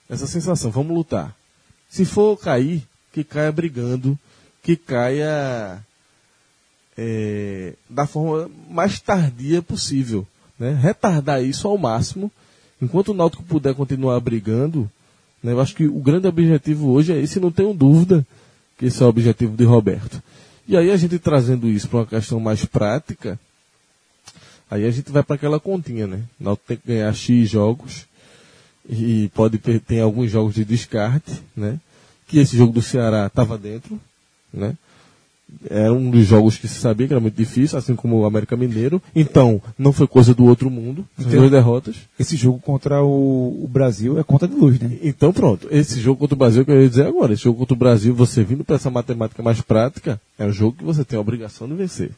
Essa 0.09 0.27
sensação, 0.27 0.71
vamos 0.71 0.95
lutar. 0.95 1.35
Se 1.89 2.05
for 2.05 2.37
cair, 2.37 2.83
que 3.13 3.25
caia 3.25 3.51
brigando, 3.51 4.19
que 4.63 4.77
caia 4.77 5.83
é, 6.97 7.75
da 7.89 8.07
forma 8.07 8.51
mais 8.69 9.01
tardia 9.01 9.63
possível. 9.63 10.27
Né? 10.59 10.79
Retardar 10.81 11.43
isso 11.43 11.67
ao 11.67 11.79
máximo. 11.79 12.31
Enquanto 12.81 13.09
o 13.09 13.15
Náutico 13.15 13.43
puder 13.45 13.75
continuar 13.75 14.21
brigando, 14.21 14.91
né, 15.43 15.53
eu 15.53 15.61
acho 15.61 15.75
que 15.75 15.87
o 15.87 16.01
grande 16.01 16.27
objetivo 16.27 16.91
hoje 16.91 17.13
é 17.13 17.19
esse, 17.19 17.41
não 17.41 17.53
tenho 17.53 17.73
dúvida 17.73 18.27
que 18.77 18.87
esse 18.87 19.03
é 19.03 19.07
o 19.07 19.09
objetivo 19.09 19.57
de 19.57 19.65
Roberto. 19.65 20.23
E 20.67 20.77
aí 20.77 20.91
a 20.91 20.97
gente 20.97 21.19
trazendo 21.19 21.69
isso 21.69 21.89
para 21.89 22.01
uma 22.01 22.07
questão 22.07 22.41
mais 22.41 22.65
prática, 22.65 23.39
Aí 24.71 24.87
a 24.87 24.91
gente 24.91 25.11
vai 25.13 25.23
para 25.23 25.37
aquela 25.37 25.61
continha, 25.61 26.07
né? 26.07 26.23
O 26.41 26.45
Náutico 26.45 26.69
tem 26.69 26.77
que 26.77 26.89
ganhar 26.89 27.13
X 27.15 27.49
jogos 27.49 28.07
e 28.89 29.31
pode 29.35 29.59
ter 29.59 29.81
tem 29.81 30.01
alguns 30.01 30.31
jogos 30.31 30.55
de 30.55 30.65
descarte, 30.65 31.43
né? 31.57 31.79
Que 32.27 32.39
esse 32.39 32.57
jogo 32.57 32.73
do 32.73 32.83
Ceará 32.83 33.27
estava 33.27 33.57
dentro, 33.57 34.01
né? 34.53 34.77
Era 35.71 35.93
um 35.93 36.11
dos 36.11 36.27
jogos 36.27 36.57
que 36.57 36.67
se 36.67 36.81
sabia 36.81 37.07
que 37.07 37.13
era 37.13 37.21
muito 37.21 37.37
difícil, 37.37 37.79
assim 37.79 37.95
como 37.95 38.19
o 38.19 38.25
América 38.25 38.57
Mineiro. 38.57 39.01
Então, 39.15 39.61
não 39.79 39.93
foi 39.93 40.07
coisa 40.07 40.35
do 40.35 40.45
outro 40.45 40.71
mundo. 40.71 41.07
Então, 41.19 41.33
duas 41.33 41.51
derrotas. 41.51 41.97
Esse 42.19 42.35
jogo 42.35 42.59
contra 42.59 43.03
o, 43.03 43.65
o, 43.65 43.69
Brasil 43.69 44.19
é 44.19 44.25
conta 44.25 44.49
de 44.49 44.55
luz, 44.55 44.81
né? 44.81 44.99
Então, 45.03 45.33
pronto. 45.33 45.69
Esse 45.71 46.01
jogo 46.01 46.19
contra 46.19 46.35
o 46.35 46.39
Brasil, 46.39 46.65
que 46.65 46.71
eu 46.71 46.83
ia 46.83 46.89
dizer 46.89 47.07
agora, 47.07 47.35
esse 47.35 47.45
jogo 47.45 47.59
contra 47.59 47.75
o 47.75 47.79
Brasil, 47.79 48.15
você 48.15 48.43
vindo 48.43 48.65
para 48.65 48.77
essa 48.77 48.91
matemática 48.91 49.43
mais 49.43 49.61
prática, 49.61 50.21
é 50.39 50.47
um 50.47 50.53
jogo 50.53 50.79
que 50.79 50.85
você 50.85 51.05
tem 51.05 51.17
a 51.17 51.21
obrigação 51.21 51.69
de 51.69 51.75
vencer. 51.75 52.11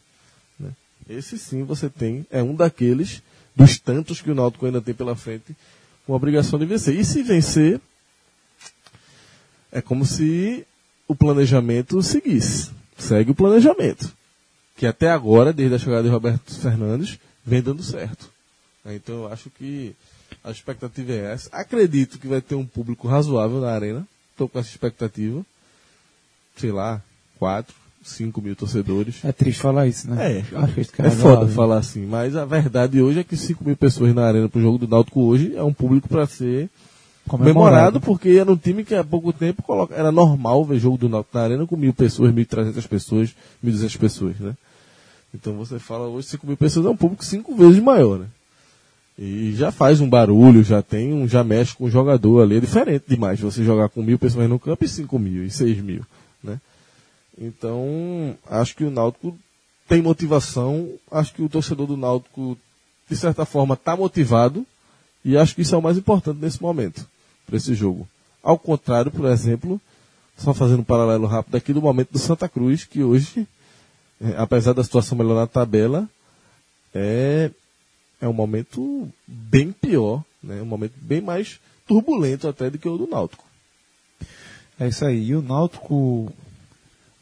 Esse 1.09 1.39
sim 1.39 1.65
você 1.65 1.89
tem, 1.89 2.27
é 2.31 2.43
um 2.43 2.55
daqueles 2.55 3.23
dos 3.55 3.79
tantos 3.79 4.21
que 4.21 4.31
o 4.31 4.35
Náutico 4.35 4.67
ainda 4.67 4.83
tem 4.83 4.95
pela 4.95 5.17
frente, 5.17 5.57
com 6.07 6.13
a 6.13 6.17
obrigação 6.17 6.59
de 6.59 6.67
vencer. 6.67 6.95
E 6.95 7.05
se 7.05 7.23
vencer, 7.23 7.81
é 9.73 9.81
como 9.81 10.05
se 10.05 10.67
o 11.09 11.15
planejamento 11.15 12.03
seguisse. 12.03 12.71
Segue 12.99 13.31
o 13.31 13.35
planejamento. 13.35 14.13
Que 14.77 14.87
até 14.87 15.11
agora, 15.11 15.53
desde 15.53 15.75
a 15.75 15.79
chegada 15.79 16.03
de 16.03 16.09
Roberto 16.11 16.55
Fernandes, 16.55 17.19
vem 17.45 17.63
dando 17.63 17.83
certo. 17.83 18.31
Então 18.85 19.23
eu 19.23 19.33
acho 19.33 19.51
que 19.51 19.95
a 20.45 20.51
expectativa 20.51 21.13
é 21.13 21.33
essa. 21.33 21.49
Acredito 21.51 22.19
que 22.19 22.29
vai 22.29 22.41
ter 22.41 22.55
um 22.55 22.67
público 22.67 23.09
razoável 23.09 23.61
na 23.61 23.73
arena. 23.73 24.07
Estou 24.33 24.49
com 24.49 24.59
essa 24.59 24.69
expectativa. 24.69 25.45
sei 26.57 26.73
lá, 26.73 27.03
4, 27.39 27.75
5 28.09 28.41
mil 28.41 28.55
torcedores. 28.57 29.17
É 29.25 29.33
triste 29.33 29.61
falar 29.61 29.87
isso, 29.87 30.09
né? 30.11 30.39
É, 30.39 30.45
É 31.07 31.11
foda 31.11 31.47
falar 31.55 31.79
assim, 31.79 32.07
mas 32.07 32.35
a 32.37 32.45
verdade 32.45 33.01
hoje 33.03 33.21
é 33.21 33.25
que 33.25 33.37
5 33.37 33.65
mil 33.65 33.77
pessoas 33.77 34.15
na 34.15 34.27
arena 34.27 34.49
pro 34.49 34.61
jogo 34.61 34.79
do 34.79 34.89
Náutico 34.89 35.21
hoje 35.23 35.55
é 35.57 35.63
um 35.63 35.73
público 35.73 36.09
para 36.09 36.27
ser 36.27 36.69
comemorado, 37.29 38.01
porque 38.01 38.29
era 38.31 38.51
um 38.51 38.57
time 38.57 38.85
que 38.85 38.95
há 38.95 39.03
pouco 39.03 39.33
tempo 39.33 39.63
coloca- 39.63 39.95
era 39.95 40.13
normal 40.13 40.65
ver 40.65 40.79
jogo 40.79 40.97
do 40.97 41.09
Náutico 41.09 41.37
na 41.37 41.45
arena 41.45 41.67
com 41.67 41.77
mil 41.77 41.93
pessoas, 41.93 42.33
1.300 42.33 42.87
pessoas, 42.87 43.35
1.200 43.65 43.97
pessoas, 43.99 44.39
né? 44.39 44.55
Então 45.35 45.55
você 45.55 45.79
fala 45.79 46.07
hoje 46.07 46.29
5 46.29 46.47
mil 46.47 46.57
pessoas 46.57 46.87
é 46.87 46.89
um 46.89 46.97
público 46.97 47.25
cinco 47.25 47.55
vezes 47.55 47.83
maior, 47.83 48.19
né? 48.21 48.27
E 49.19 49.55
já 49.57 49.73
faz 49.73 50.01
um 50.01 50.09
barulho, 50.09 50.63
já 50.63 50.83
tem 50.83 51.13
um, 51.13 51.27
já 51.27 51.43
mexe 51.43 51.75
com 51.75 51.85
o 51.87 51.91
jogador 51.91 52.43
ali. 52.43 52.59
É 52.59 52.61
diferente 52.61 53.05
demais 53.09 53.41
você 53.41 53.65
jogar 53.65 53.89
com 53.89 54.03
mil 54.03 54.19
pessoas 54.19 54.49
no 54.49 54.59
campo 54.59 54.85
e 54.85 54.89
5 54.89 55.19
mil 55.19 55.45
e 55.45 55.51
6 55.51 55.79
mil, 55.81 56.03
né? 56.45 56.61
Então, 57.38 58.37
acho 58.47 58.75
que 58.75 58.85
o 58.85 58.90
Náutico 58.90 59.37
tem 59.88 60.02
motivação, 60.02 60.90
acho 61.11 61.35
que 61.35 61.43
o 61.43 61.49
torcedor 61.49 61.87
do 61.87 61.97
Náutico, 61.97 62.57
de 63.09 63.16
certa 63.16 63.45
forma, 63.45 63.75
está 63.75 63.97
motivado, 63.97 64.66
e 65.25 65.37
acho 65.37 65.55
que 65.55 65.62
isso 65.62 65.75
é 65.75 65.78
o 65.78 65.83
mais 65.83 65.99
importante 65.99 66.40
nesse 66.40 66.62
momento, 66.62 67.07
para 67.45 67.57
esse 67.57 67.75
jogo. 67.75 68.09
Ao 68.43 68.59
contrário, 68.59 69.11
por 69.11 69.26
exemplo, 69.26 69.81
só 70.37 70.55
fazendo 70.55 70.81
um 70.81 70.85
paralelo 70.85 71.26
rápido 71.26 71.57
aqui 71.57 71.73
do 71.73 71.83
momento 71.83 72.12
do 72.12 72.19
Santa 72.19 72.49
Cruz, 72.49 72.85
que 72.85 73.02
hoje, 73.02 73.47
eh, 74.21 74.35
apesar 74.37 74.73
da 74.73 74.85
situação 74.85 75.19
melhor 75.19 75.35
na 75.35 75.47
tabela, 75.47 76.09
é, 76.95 77.50
é 78.21 78.28
um 78.28 78.33
momento 78.33 79.09
bem 79.26 79.73
pior, 79.73 80.23
né? 80.43 80.62
um 80.62 80.66
momento 80.66 80.95
bem 80.97 81.21
mais 81.21 81.61
turbulento 81.87 82.49
até 82.49 82.71
do 82.71 82.78
que 82.78 82.88
o 82.88 82.97
do 82.97 83.07
Náutico. 83.07 83.45
É 84.78 84.88
isso 84.88 85.05
aí. 85.05 85.28
E 85.28 85.35
o 85.35 85.43
Náutico, 85.43 86.33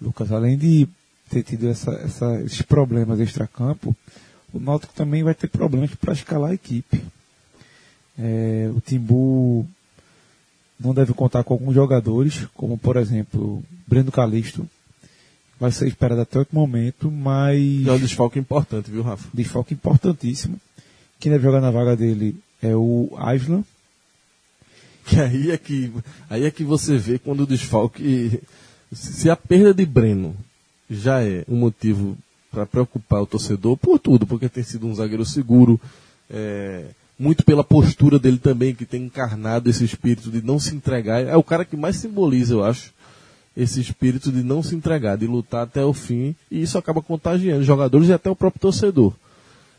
Lucas, 0.04 0.30
além 0.30 0.56
de 0.58 0.86
ter 1.30 1.42
tido 1.42 1.68
essa, 1.68 1.92
essa- 1.94 2.40
esses 2.42 2.62
problemas 2.62 3.18
extracampo, 3.20 3.94
o 4.52 4.60
Náutico 4.60 4.92
também 4.94 5.22
vai 5.22 5.34
ter 5.34 5.48
problemas 5.48 5.94
para 5.94 6.12
escalar 6.12 6.50
a 6.50 6.54
equipe. 6.54 7.02
É, 8.18 8.70
o 8.74 8.80
Timbu 8.80 9.66
não 10.78 10.94
deve 10.94 11.12
contar 11.12 11.42
com 11.42 11.54
alguns 11.54 11.74
jogadores, 11.74 12.46
como 12.54 12.78
por 12.78 12.96
exemplo, 12.96 13.62
Breno 13.86 14.12
Calixto. 14.12 14.68
Vai 15.58 15.70
ser 15.72 15.86
esperado 15.88 16.20
até 16.20 16.38
outro 16.38 16.54
momento, 16.54 17.10
mas 17.10 17.86
é 17.86 17.92
um 17.92 17.98
desfalque 17.98 18.38
importante, 18.38 18.90
viu, 18.90 19.02
Rafa? 19.02 19.28
desfalque 19.32 19.72
importantíssimo. 19.74 20.60
Quem 21.18 21.30
deve 21.32 21.44
jogar 21.44 21.60
na 21.60 21.70
vaga 21.70 21.96
dele 21.96 22.36
é 22.62 22.74
o 22.76 23.10
Aslan. 23.16 23.64
Que 25.06 25.20
aí 25.20 25.50
é 25.50 25.58
que, 25.58 25.92
aí 26.30 26.44
é 26.44 26.50
que 26.50 26.64
você 26.64 26.96
vê 26.98 27.18
quando 27.18 27.40
o 27.40 27.46
desfalque. 27.46 28.40
Se 28.94 29.28
a 29.28 29.36
perda 29.36 29.74
de 29.74 29.84
Breno 29.84 30.36
já 30.88 31.22
é 31.22 31.44
um 31.48 31.56
motivo 31.56 32.16
para 32.50 32.64
preocupar 32.64 33.22
o 33.22 33.26
torcedor, 33.26 33.76
por 33.76 33.98
tudo, 33.98 34.26
porque 34.26 34.48
tem 34.48 34.62
sido 34.62 34.86
um 34.86 34.94
zagueiro 34.94 35.24
seguro, 35.24 35.80
é, 36.30 36.86
muito 37.18 37.44
pela 37.44 37.64
postura 37.64 38.18
dele 38.18 38.38
também, 38.38 38.74
que 38.74 38.86
tem 38.86 39.02
encarnado 39.02 39.68
esse 39.68 39.84
espírito 39.84 40.30
de 40.30 40.40
não 40.40 40.58
se 40.58 40.74
entregar. 40.74 41.24
É 41.24 41.36
o 41.36 41.42
cara 41.42 41.64
que 41.64 41.76
mais 41.76 41.96
simboliza, 41.96 42.54
eu 42.54 42.64
acho, 42.64 42.92
esse 43.56 43.80
espírito 43.80 44.30
de 44.30 44.42
não 44.42 44.62
se 44.62 44.74
entregar, 44.74 45.16
de 45.16 45.26
lutar 45.26 45.64
até 45.64 45.84
o 45.84 45.92
fim, 45.92 46.34
e 46.50 46.62
isso 46.62 46.78
acaba 46.78 47.02
contagiando 47.02 47.64
jogadores 47.64 48.08
e 48.08 48.12
até 48.12 48.30
o 48.30 48.36
próprio 48.36 48.60
torcedor. 48.60 49.12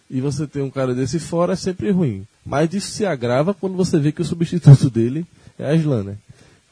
E 0.10 0.22
você 0.22 0.46
ter 0.46 0.62
um 0.62 0.70
cara 0.70 0.94
desse 0.94 1.20
fora 1.20 1.54
é 1.54 1.56
sempre 1.56 1.90
ruim. 1.92 2.28
Mas 2.46 2.74
isso 2.74 2.92
se 2.92 3.06
agrava 3.06 3.54
quando 3.54 3.76
você 3.76 3.98
vê 3.98 4.12
que 4.12 4.22
o 4.22 4.26
substituto 4.26 4.90
dele 4.90 5.26
é 5.58 5.72
a 5.72 6.04
né? 6.04 6.18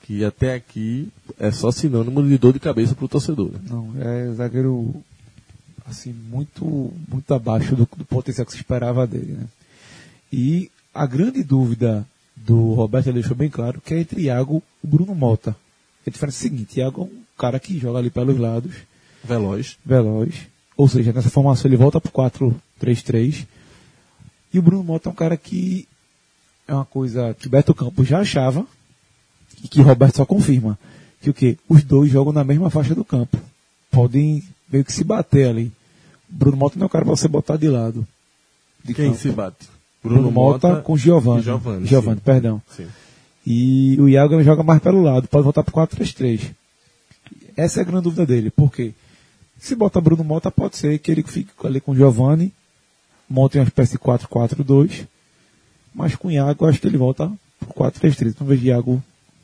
Que 0.04 0.24
até 0.24 0.54
aqui 0.54 1.10
é 1.40 1.50
só 1.52 1.72
sinônimo 1.72 2.22
de 2.22 2.38
dor 2.38 2.54
de 2.54 2.60
cabeça 2.60 2.94
pro 2.94 3.08
torcedor. 3.08 3.52
Né? 3.52 3.60
Não, 3.70 3.94
é 4.00 4.32
zagueiro 4.34 4.94
assim 5.86 6.14
muito 6.14 6.94
muito 7.10 7.34
abaixo 7.34 7.76
do, 7.76 7.88
do 7.98 8.06
potencial 8.06 8.46
que 8.46 8.52
se 8.52 8.58
esperava 8.58 9.08
dele, 9.08 9.34
né? 9.34 9.48
E 10.32 10.70
a 10.94 11.06
grande 11.06 11.44
dúvida 11.44 12.06
do 12.36 12.74
Roberto 12.74 13.08
ele 13.08 13.20
deixou 13.20 13.36
bem 13.36 13.50
claro 13.50 13.82
que 13.82 13.94
é 13.94 14.00
entre 14.00 14.24
Iago 14.24 14.62
e 14.84 14.88
Bruno 14.88 15.16
Mota. 15.16 15.56
A 16.06 16.10
diferença 16.10 16.38
é 16.38 16.40
a 16.40 16.50
seguinte, 16.50 16.80
Iago 16.80 17.02
é 17.02 17.04
um 17.06 17.24
cara 17.38 17.60
que 17.60 17.80
joga 17.80 18.00
ali 18.00 18.10
pelos 18.10 18.38
lados, 18.38 18.76
Veloz. 19.24 19.78
veloz, 19.86 20.48
ou 20.76 20.88
seja, 20.88 21.14
nessa 21.14 21.30
formação 21.30 21.70
ele 21.70 21.78
volta 21.78 22.02
pro 22.02 22.12
4-3-3. 22.12 23.48
E 24.54 24.60
o 24.60 24.62
Bruno 24.62 24.84
Mota 24.84 25.10
é 25.10 25.12
um 25.12 25.16
cara 25.16 25.38
que 25.38 25.88
é 26.68 26.74
uma 26.74 26.86
coisa 26.86 27.34
que 27.34 27.48
Beto 27.50 27.74
Campos 27.74 28.08
já 28.08 28.20
achava 28.20 28.66
e 29.64 29.68
que 29.68 29.82
Roberto 29.82 30.18
só 30.18 30.26
confirma. 30.26 30.78
Que 31.22 31.30
o 31.30 31.34
quê? 31.34 31.58
Os 31.70 31.84
dois 31.84 32.12
jogam 32.12 32.34
na 32.34 32.44
mesma 32.44 32.70
faixa 32.70 32.94
do 32.94 33.06
campo. 33.06 33.38
Podem 33.90 34.44
meio 34.72 34.84
que 34.84 34.92
se 34.92 35.04
bater 35.04 35.48
ali. 35.48 35.72
Bruno 36.28 36.58
Mota 36.58 36.78
não 36.78 36.84
é 36.84 36.88
um 36.88 36.90
cara 36.90 37.06
pra 37.06 37.16
você 37.16 37.28
botar 37.28 37.58
de 37.58 37.70
lado. 37.70 38.06
De 38.84 38.94
Quem 38.94 39.08
campo. 39.12 39.20
se 39.20 39.30
bate? 39.30 39.70
Bruno, 40.04 40.30
Mota, 40.30 40.82
com 40.82 40.98
Giovanni. 40.98 41.44
Giovani, 41.44 41.86
Giovani, 41.86 42.18
sim. 42.18 42.24
perdão. 42.26 42.62
Sim. 42.76 42.88
E 43.48 43.98
o 44.00 44.10
Iago 44.10 44.42
joga 44.44 44.62
mais 44.64 44.82
pelo 44.82 45.02
lado, 45.02 45.28
pode 45.30 45.44
voltar 45.44 45.64
para 45.64 45.74
4-3-3. 45.88 46.52
Essa 47.56 47.80
é 47.80 47.82
a 47.82 47.86
grande 47.86 48.04
dúvida 48.04 48.26
dele, 48.26 48.50
porque 48.50 48.94
se 49.58 49.76
bota 49.76 50.02
Bruno 50.02 50.24
Mota, 50.24 50.52
pode 50.52 50.76
ser 50.76 50.98
que 51.00 51.10
ele 51.12 51.24
fique 51.24 51.52
ali 51.64 51.80
com 51.80 51.92
o 51.92 51.96
Giovanni, 51.96 52.52
monte 53.30 53.58
uma 53.58 53.64
espécie 53.64 53.94
de 53.94 54.00
4-4-2, 54.00 55.08
mas 55.96 56.16
com 56.16 56.28
o 56.28 56.32
Iago 56.32 56.66
acho 56.66 56.82
que 56.82 56.88
ele 56.88 56.98
volta 56.98 57.32
pro 57.60 57.74
4-3-3. 57.74 58.36
Não 58.40 58.48
vejo 58.48 58.66
Iago 58.66 59.02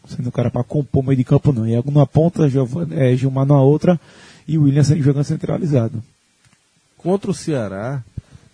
sendo 0.07 0.27
um 0.27 0.31
cara 0.31 0.49
para 0.49 0.63
compor 0.63 1.03
o 1.03 1.05
meio 1.07 1.17
de 1.17 1.23
campo, 1.23 1.51
não. 1.51 1.67
Iago 1.67 1.91
numa 1.91 2.07
ponta, 2.07 2.49
Giovani, 2.49 2.95
é, 2.95 3.15
Gilmar 3.15 3.45
numa 3.45 3.61
outra 3.61 3.99
e 4.47 4.57
o 4.57 4.63
William 4.63 4.83
jogando 4.83 5.23
centralizado. 5.23 6.03
Contra 6.97 7.31
o 7.31 7.33
Ceará, 7.33 8.03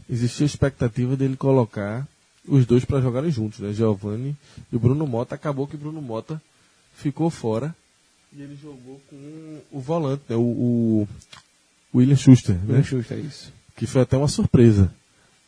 existia 0.10 0.46
a 0.46 0.48
expectativa 0.48 1.16
dele 1.16 1.36
colocar 1.36 2.08
os 2.48 2.66
dois 2.66 2.86
para 2.86 3.02
jogarem 3.02 3.32
juntos, 3.32 3.60
né? 3.60 3.74
Giovanni 3.74 4.36
e 4.72 4.76
o 4.76 4.80
Bruno 4.80 5.08
Mota. 5.08 5.36
Acabou 5.36 5.68
que 5.68 5.76
o 5.76 5.80
Bruno 5.80 6.02
Mota 6.02 6.42
ficou 6.96 7.30
fora 7.30 7.76
e 8.36 8.42
ele 8.42 8.58
jogou 8.62 9.02
com 9.10 9.62
o 9.72 9.80
volante, 9.80 10.24
né? 10.30 10.36
O, 10.36 10.42
o 10.42 11.08
William 11.94 12.16
Schuster, 12.16 12.56
né? 12.66 12.84
Justo, 12.84 13.14
é 13.14 13.18
isso. 13.18 13.54
que 13.76 13.88
foi 13.88 14.02
até 14.02 14.18
uma 14.18 14.28
surpresa, 14.28 14.92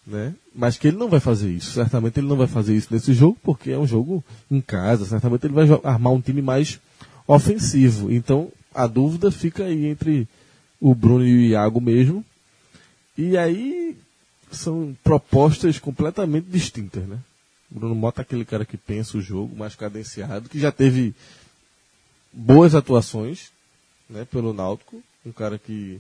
né? 0.07 0.33
Mas 0.55 0.77
que 0.77 0.87
ele 0.87 0.97
não 0.97 1.09
vai 1.09 1.19
fazer 1.19 1.51
isso. 1.51 1.71
Certamente 1.71 2.19
ele 2.19 2.27
não 2.27 2.37
vai 2.37 2.47
fazer 2.47 2.75
isso 2.75 2.87
nesse 2.89 3.13
jogo, 3.13 3.37
porque 3.43 3.71
é 3.71 3.77
um 3.77 3.85
jogo 3.85 4.23
em 4.49 4.61
casa. 4.61 5.05
Certamente 5.05 5.45
ele 5.45 5.53
vai 5.53 5.67
armar 5.83 6.13
um 6.13 6.21
time 6.21 6.41
mais 6.41 6.79
ofensivo. 7.27 8.11
Então 8.11 8.49
a 8.73 8.87
dúvida 8.87 9.29
fica 9.29 9.65
aí 9.65 9.85
entre 9.85 10.27
o 10.79 10.95
Bruno 10.95 11.25
e 11.25 11.35
o 11.35 11.41
Iago 11.41 11.81
mesmo. 11.81 12.23
E 13.17 13.37
aí 13.37 13.97
são 14.49 14.95
propostas 15.03 15.77
completamente 15.77 16.47
distintas, 16.49 17.03
né? 17.03 17.19
O 17.69 17.77
Bruno 17.77 17.95
Mota 17.95 18.21
é 18.21 18.23
aquele 18.23 18.45
cara 18.45 18.63
que 18.63 18.77
pensa 18.77 19.17
o 19.17 19.21
jogo, 19.21 19.57
mais 19.57 19.75
cadenciado, 19.75 20.47
que 20.47 20.57
já 20.57 20.71
teve 20.71 21.13
boas 22.31 22.73
atuações, 22.73 23.51
né, 24.09 24.23
pelo 24.23 24.53
Náutico, 24.53 25.03
um 25.25 25.33
cara 25.33 25.57
que, 25.59 25.99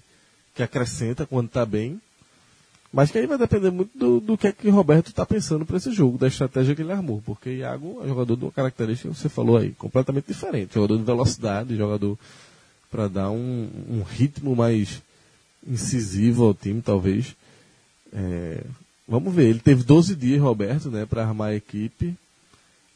que 0.55 0.63
acrescenta 0.63 1.25
quando 1.25 1.47
está 1.47 1.65
bem, 1.65 1.99
mas 2.91 3.11
que 3.11 3.17
aí 3.17 3.27
vai 3.27 3.37
depender 3.37 3.69
muito 3.69 3.97
do, 3.97 4.19
do 4.19 4.37
que 4.37 4.47
é 4.47 4.51
que 4.51 4.69
Roberto 4.69 5.09
está 5.09 5.25
pensando 5.25 5.65
para 5.65 5.77
esse 5.77 5.91
jogo, 5.91 6.17
da 6.17 6.27
estratégia 6.27 6.73
que 6.73 6.81
ele 6.81 6.91
armou, 6.91 7.21
porque 7.25 7.49
Iago 7.49 8.01
é 8.03 8.07
jogador 8.07 8.35
de 8.35 8.45
uma 8.45 8.51
característica 8.51 9.09
que 9.09 9.17
você 9.17 9.29
falou 9.29 9.57
aí, 9.57 9.71
completamente 9.71 10.27
diferente, 10.27 10.75
jogador 10.75 10.97
de 10.97 11.03
velocidade, 11.03 11.75
jogador 11.75 12.17
para 12.89 13.07
dar 13.07 13.29
um, 13.29 13.69
um 13.89 14.03
ritmo 14.03 14.55
mais 14.55 15.01
incisivo 15.67 16.45
ao 16.45 16.53
time, 16.53 16.81
talvez. 16.81 17.35
É, 18.13 18.63
vamos 19.07 19.33
ver, 19.33 19.49
ele 19.49 19.59
teve 19.59 19.83
12 19.83 20.15
dias, 20.15 20.41
Roberto, 20.41 20.89
né, 20.89 21.05
para 21.05 21.23
armar 21.23 21.49
a 21.49 21.55
equipe. 21.55 22.15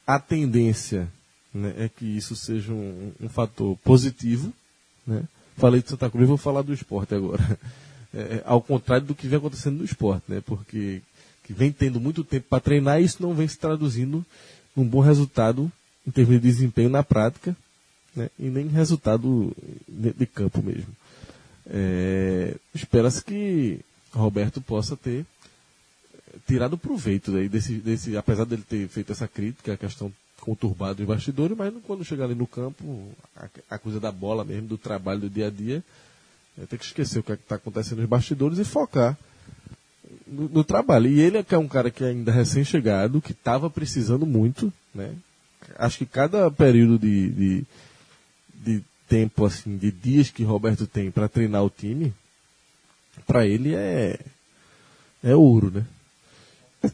A 0.08 0.20
tendência 0.20 1.10
né, 1.54 1.74
é 1.78 1.90
que 1.90 2.06
isso 2.06 2.36
seja 2.36 2.72
um, 2.72 3.12
um 3.22 3.30
fator 3.30 3.78
positivo. 3.84 4.54
Né? 5.06 5.24
Falei 5.58 5.82
de 5.82 5.90
Santa 5.90 6.10
Cruz, 6.10 6.28
vou 6.28 6.38
falar 6.38 6.62
do 6.62 6.74
esporte 6.74 7.14
agora. 7.14 7.60
É, 8.14 8.42
ao 8.46 8.62
contrário 8.62 9.08
do 9.08 9.16
que 9.16 9.28
vem 9.28 9.38
acontecendo 9.38 9.78
no 9.78 9.86
esporte, 9.86 10.24
né? 10.28 10.42
porque 10.46 11.02
que 11.44 11.54
vem 11.54 11.72
tendo 11.72 12.00
muito 12.00 12.24
tempo 12.24 12.48
para 12.50 12.60
treinar 12.60 13.02
e 13.02 13.06
isso 13.06 13.22
não 13.22 13.34
vem 13.34 13.48
se 13.48 13.58
traduzindo 13.58 14.26
num 14.76 14.86
bom 14.86 15.00
resultado 15.00 15.72
em 16.06 16.12
termos 16.12 16.36
de 16.36 16.42
desempenho 16.42 16.90
na 16.90 17.04
prática 17.04 17.56
né? 18.16 18.30
e 18.38 18.50
nem 18.50 18.68
resultado 18.68 19.56
de 19.88 20.26
campo 20.26 20.62
mesmo. 20.62 20.94
É, 21.68 22.56
Espera-se 22.76 23.24
que 23.24 23.80
Roberto 24.14 24.60
possa 24.62 24.98
ter 24.98 25.26
tirado 26.48 26.78
proveito 26.78 27.32
daí 27.32 27.48
desse, 27.48 27.76
desse, 27.76 28.18
apesar 28.18 28.46
dele 28.46 28.64
ter 28.68 28.88
feito 28.88 29.12
essa 29.12 29.28
crítica, 29.28 29.74
a 29.74 29.78
questão 29.78 30.12
conturbada 30.40 30.96
dos 30.96 31.06
bastidores, 31.06 31.56
mas 31.56 31.74
quando 31.86 32.04
chegar 32.04 32.26
ali 32.26 32.36
no 32.36 32.48
campo, 32.48 33.10
a, 33.36 33.48
a 33.70 33.78
coisa 33.78 34.00
da 34.00 34.12
bola 34.12 34.44
mesmo, 34.44 34.68
do 34.68 34.78
trabalho 34.78 35.22
do 35.22 35.30
dia 35.30 35.48
a 35.48 35.50
dia, 35.50 35.84
é, 36.58 36.66
tem 36.66 36.78
que 36.78 36.86
esquecer 36.86 37.20
o 37.20 37.24
que 37.24 37.32
é 37.32 37.36
está 37.36 37.56
acontecendo 37.56 38.00
nos 38.00 38.10
bastidores 38.10 38.58
e 38.60 38.64
focar 38.64 39.18
no, 40.28 40.50
no 40.50 40.64
trabalho. 40.64 41.08
E 41.08 41.20
ele 41.20 41.38
é 41.38 41.44
que 41.44 41.56
é 41.56 41.58
um 41.58 41.68
cara 41.68 41.92
que 41.92 42.04
é 42.04 42.08
ainda 42.08 42.32
recém-chegado, 42.32 43.22
que 43.22 43.32
estava 43.32 43.70
precisando 43.70 44.26
muito, 44.26 44.72
né? 44.94 45.14
Acho 45.78 46.00
que 46.00 46.06
cada 46.06 46.50
período 46.50 46.98
de, 46.98 47.30
de, 47.30 47.66
de 48.54 48.84
tempo, 49.08 49.46
assim, 49.46 49.78
de 49.78 49.92
dias 49.92 50.30
que 50.30 50.44
Roberto 50.44 50.88
tem 50.88 51.12
para 51.12 51.30
treinar 51.30 51.64
o 51.64 51.70
time, 51.70 52.14
para 53.26 53.46
ele 53.46 53.76
é 53.76 54.20
é 55.24 55.36
ouro, 55.36 55.70
né? 55.72 55.86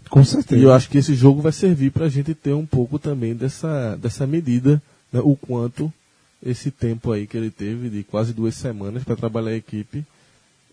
Com 0.10 0.24
certeza. 0.24 0.60
E 0.60 0.64
eu 0.64 0.74
acho 0.74 0.90
que 0.90 0.98
esse 0.98 1.16
jogo 1.16 1.42
vai 1.42 1.54
servir 1.54 1.92
para 1.92 2.06
a 2.06 2.10
gente 2.10 2.34
ter 2.34 2.54
um 2.54 2.66
pouco 2.66 3.00
também 3.00 3.34
dessa, 3.34 3.96
dessa 3.96 4.28
medida, 4.28 4.82
né, 5.14 5.22
o 5.24 5.36
quanto 5.36 5.92
esse 6.44 6.72
tempo 6.72 7.12
aí 7.12 7.26
que 7.28 7.36
ele 7.38 7.50
teve 7.50 7.90
de 7.90 8.04
quase 8.04 8.34
duas 8.34 8.56
semanas 8.56 9.04
para 9.04 9.16
trabalhar 9.16 9.52
a 9.52 9.56
equipe. 9.56 10.06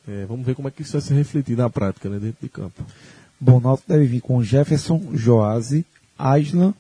é, 0.07 0.27
vamos 0.27 0.45
ver 0.45 0.55
como 0.55 0.69
é 0.69 0.71
que 0.71 0.83
isso 0.83 0.93
vai 0.93 1.01
se 1.01 1.15
refletir 1.15 1.57
na 1.57 1.71
prática, 1.71 2.09
né, 2.09 2.19
dentro 2.19 2.39
de 2.43 2.49
campo. 2.49 2.85
Bom, 3.41 3.59
o 3.59 3.79
deve 3.89 4.07
vir 4.07 4.21
com 4.21 4.43
Jefferson, 4.43 5.11
Joase, 5.15 5.85
Aslan 6.19 6.75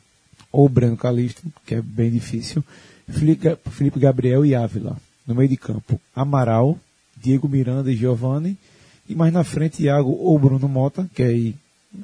ou 0.53 0.69
Breno 0.69 0.97
Calixto, 0.97 1.43
que 1.67 1.75
é 1.75 1.83
bem 1.83 2.11
difícil, 2.11 2.63
Felipe 3.09 3.99
Gabriel 3.99 4.45
e 4.47 4.55
Ávila. 4.55 4.97
No 5.27 5.35
meio 5.35 5.49
de 5.49 5.57
campo, 5.57 6.01
Amaral, 6.15 6.79
Diego 7.17 7.49
Miranda 7.49 7.91
e 7.91 7.97
Giovanni. 7.97 8.57
E 9.09 9.15
mais 9.15 9.33
na 9.33 9.43
frente, 9.45 9.83
Iago 9.83 10.11
ou 10.11 10.39
Bruno 10.39 10.69
Mota, 10.69 11.09
que 11.15 11.23
aí, 11.23 11.55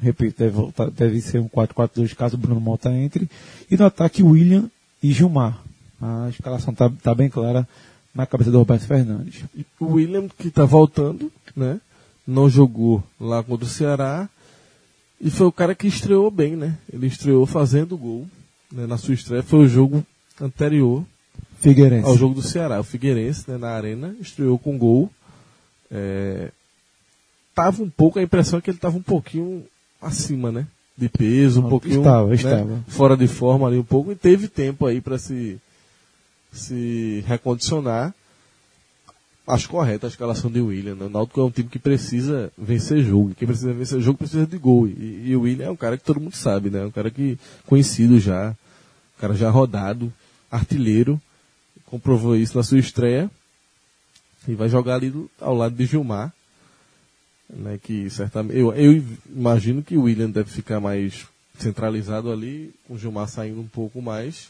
repito, 0.02 0.38
deve, 0.38 0.50
voltar- 0.50 0.90
deve 0.90 1.20
ser 1.20 1.38
um 1.38 1.48
4-4-2 1.48 2.14
caso 2.14 2.36
Bruno 2.36 2.60
Mota 2.60 2.90
entre. 2.92 3.28
E 3.70 3.76
no 3.76 3.84
ataque, 3.86 4.22
William 4.22 4.70
e 5.02 5.12
Gilmar. 5.12 5.62
A 6.00 6.28
escalação 6.30 6.72
está 6.72 6.88
tá 6.88 7.14
bem 7.14 7.28
clara 7.28 7.68
na 8.14 8.26
cabeça 8.26 8.50
do 8.50 8.58
Roberto 8.58 8.86
Fernandes. 8.86 9.44
O 9.78 9.94
William, 9.94 10.28
que 10.28 10.48
está 10.48 10.64
voltando, 10.64 11.30
né? 11.54 11.80
Não 12.26 12.48
jogou 12.48 13.02
lá 13.20 13.42
contra 13.42 13.66
o 13.66 13.68
Ceará. 13.68 14.28
E 15.20 15.30
foi 15.30 15.46
o 15.46 15.52
cara 15.52 15.74
que 15.74 15.86
estreou 15.86 16.30
bem, 16.30 16.56
né? 16.56 16.78
Ele 16.92 17.06
estreou 17.06 17.44
fazendo 17.44 17.96
gol. 17.96 18.26
Né? 18.72 18.86
Na 18.86 18.96
sua 18.96 19.14
estreia 19.14 19.42
foi 19.42 19.60
o 19.60 19.68
jogo 19.68 20.04
anterior 20.40 21.04
Figueirense. 21.60 22.06
ao 22.06 22.16
jogo 22.16 22.34
do 22.34 22.42
Ceará. 22.42 22.80
O 22.80 22.84
Figueirense, 22.84 23.50
né, 23.50 23.58
na 23.58 23.70
arena, 23.70 24.14
estreou 24.20 24.58
com 24.58 24.78
gol. 24.78 25.10
É, 25.90 26.50
tava 27.54 27.82
um 27.82 27.90
pouco, 27.90 28.18
a 28.18 28.22
impressão 28.22 28.58
é 28.58 28.62
que 28.62 28.70
ele 28.70 28.78
estava 28.78 28.96
um 28.96 29.02
pouquinho 29.02 29.64
acima, 30.00 30.50
né? 30.50 30.66
De 30.96 31.08
peso, 31.08 31.60
um 31.60 31.68
pouquinho 31.68 31.98
Estava, 31.98 32.28
né, 32.28 32.34
estava. 32.34 32.84
fora 32.88 33.16
de 33.16 33.26
forma 33.26 33.66
ali 33.66 33.78
um 33.78 33.84
pouco. 33.84 34.12
E 34.12 34.14
teve 34.14 34.48
tempo 34.48 34.86
aí 34.86 35.00
para 35.00 35.18
se, 35.18 35.58
se 36.52 37.24
recondicionar. 37.26 38.14
Acho 39.46 39.68
correta 39.68 40.06
a 40.06 40.08
escalação 40.08 40.50
de 40.50 40.60
William. 40.60 40.94
Né? 40.94 41.06
O 41.06 41.08
Náutico 41.08 41.40
é 41.40 41.44
um 41.44 41.50
time 41.50 41.68
que 41.68 41.78
precisa 41.78 42.52
vencer 42.56 43.02
jogo. 43.02 43.34
Quem 43.34 43.48
precisa 43.48 43.72
vencer 43.72 44.00
jogo 44.00 44.18
precisa 44.18 44.46
de 44.46 44.58
gol. 44.58 44.86
E, 44.86 45.24
e 45.26 45.36
o 45.36 45.42
William 45.42 45.66
é 45.66 45.70
um 45.70 45.76
cara 45.76 45.96
que 45.96 46.04
todo 46.04 46.20
mundo 46.20 46.36
sabe, 46.36 46.70
né? 46.70 46.84
Um 46.84 46.90
cara 46.90 47.10
que 47.10 47.38
conhecido 47.66 48.20
já, 48.20 48.50
um 48.50 49.20
cara 49.20 49.34
já 49.34 49.50
rodado, 49.50 50.12
artilheiro, 50.50 51.20
comprovou 51.86 52.36
isso 52.36 52.56
na 52.56 52.62
sua 52.62 52.78
estreia 52.78 53.30
e 54.46 54.54
vai 54.54 54.68
jogar 54.68 54.96
ali 54.96 55.12
ao 55.40 55.54
lado 55.54 55.74
de 55.74 55.86
Gilmar, 55.86 56.32
né? 57.48 57.78
Que 57.82 58.08
certamente 58.08 58.56
eu, 58.56 58.72
eu 58.72 59.02
imagino 59.34 59.82
que 59.82 59.96
o 59.96 60.02
William 60.02 60.30
deve 60.30 60.50
ficar 60.50 60.80
mais 60.80 61.26
centralizado 61.58 62.30
ali, 62.30 62.72
com 62.86 62.94
o 62.94 62.98
Gilmar 62.98 63.28
saindo 63.28 63.60
um 63.60 63.66
pouco 63.66 64.00
mais. 64.00 64.48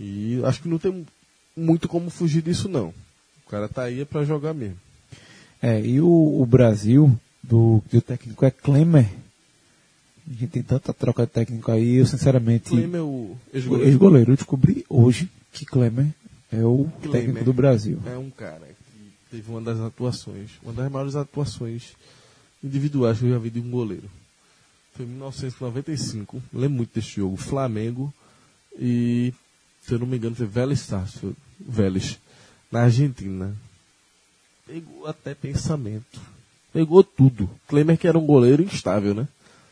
E 0.00 0.40
acho 0.44 0.62
que 0.62 0.68
não 0.68 0.78
tem 0.78 1.06
muito 1.54 1.86
como 1.86 2.08
fugir 2.08 2.40
disso 2.42 2.68
não. 2.68 2.94
O 3.46 3.50
cara 3.50 3.68
tá 3.68 3.82
aí 3.82 4.00
é 4.00 4.04
para 4.06 4.24
jogar 4.24 4.54
mesmo. 4.54 4.78
É, 5.60 5.78
e 5.84 6.00
o, 6.00 6.40
o 6.40 6.46
Brasil, 6.46 7.14
do, 7.42 7.82
que 7.90 7.98
o 7.98 8.00
técnico 8.00 8.44
é 8.46 8.50
Klemer. 8.50 9.06
A 10.26 10.32
gente 10.32 10.46
tem 10.46 10.62
tanta 10.62 10.94
troca 10.94 11.26
de 11.26 11.32
técnico 11.32 11.70
aí, 11.70 11.96
eu 11.96 12.06
sinceramente. 12.06 12.70
Klemer, 12.70 13.02
o 13.02 13.06
o 13.06 13.38
ex-goleiro, 13.52 13.88
ex-goleiro, 13.88 14.32
eu 14.32 14.36
descobri 14.36 14.86
hoje 14.88 15.28
que 15.52 15.66
Klemer 15.66 16.06
é 16.50 16.64
o 16.64 16.88
Klemer. 17.02 17.20
técnico 17.20 17.44
do 17.44 17.52
Brasil. 17.52 18.00
é 18.06 18.16
um 18.16 18.30
cara 18.30 18.66
que 18.66 19.36
teve 19.36 19.50
uma 19.50 19.60
das 19.60 19.78
atuações, 19.80 20.52
uma 20.62 20.72
das 20.72 20.90
maiores 20.90 21.14
atuações 21.14 21.92
individuais 22.64 23.18
que 23.18 23.26
eu 23.26 23.30
já 23.30 23.38
vi 23.38 23.50
de 23.50 23.60
um 23.60 23.70
goleiro. 23.70 24.08
Foi 24.94 25.04
em 25.04 25.08
1995, 25.08 26.42
lembro 26.54 26.76
muito 26.78 26.94
desse 26.94 27.16
jogo, 27.16 27.36
Flamengo 27.36 28.12
e, 28.78 29.34
se 29.86 29.92
eu 29.94 29.98
não 29.98 30.06
me 30.06 30.16
engano, 30.16 30.34
foi 30.36 30.46
Vélez 30.46 30.80
Sarsfield, 30.80 31.36
Vélez, 31.58 32.18
na 32.70 32.82
Argentina. 32.82 33.54
Pegou 34.66 35.06
até 35.06 35.34
pensamento. 35.34 36.20
Pegou 36.72 37.02
tudo. 37.02 37.50
Klemer 37.66 37.98
que 37.98 38.06
era 38.06 38.18
um 38.18 38.26
goleiro 38.26 38.62
instável, 38.62 39.14
né? 39.14 39.26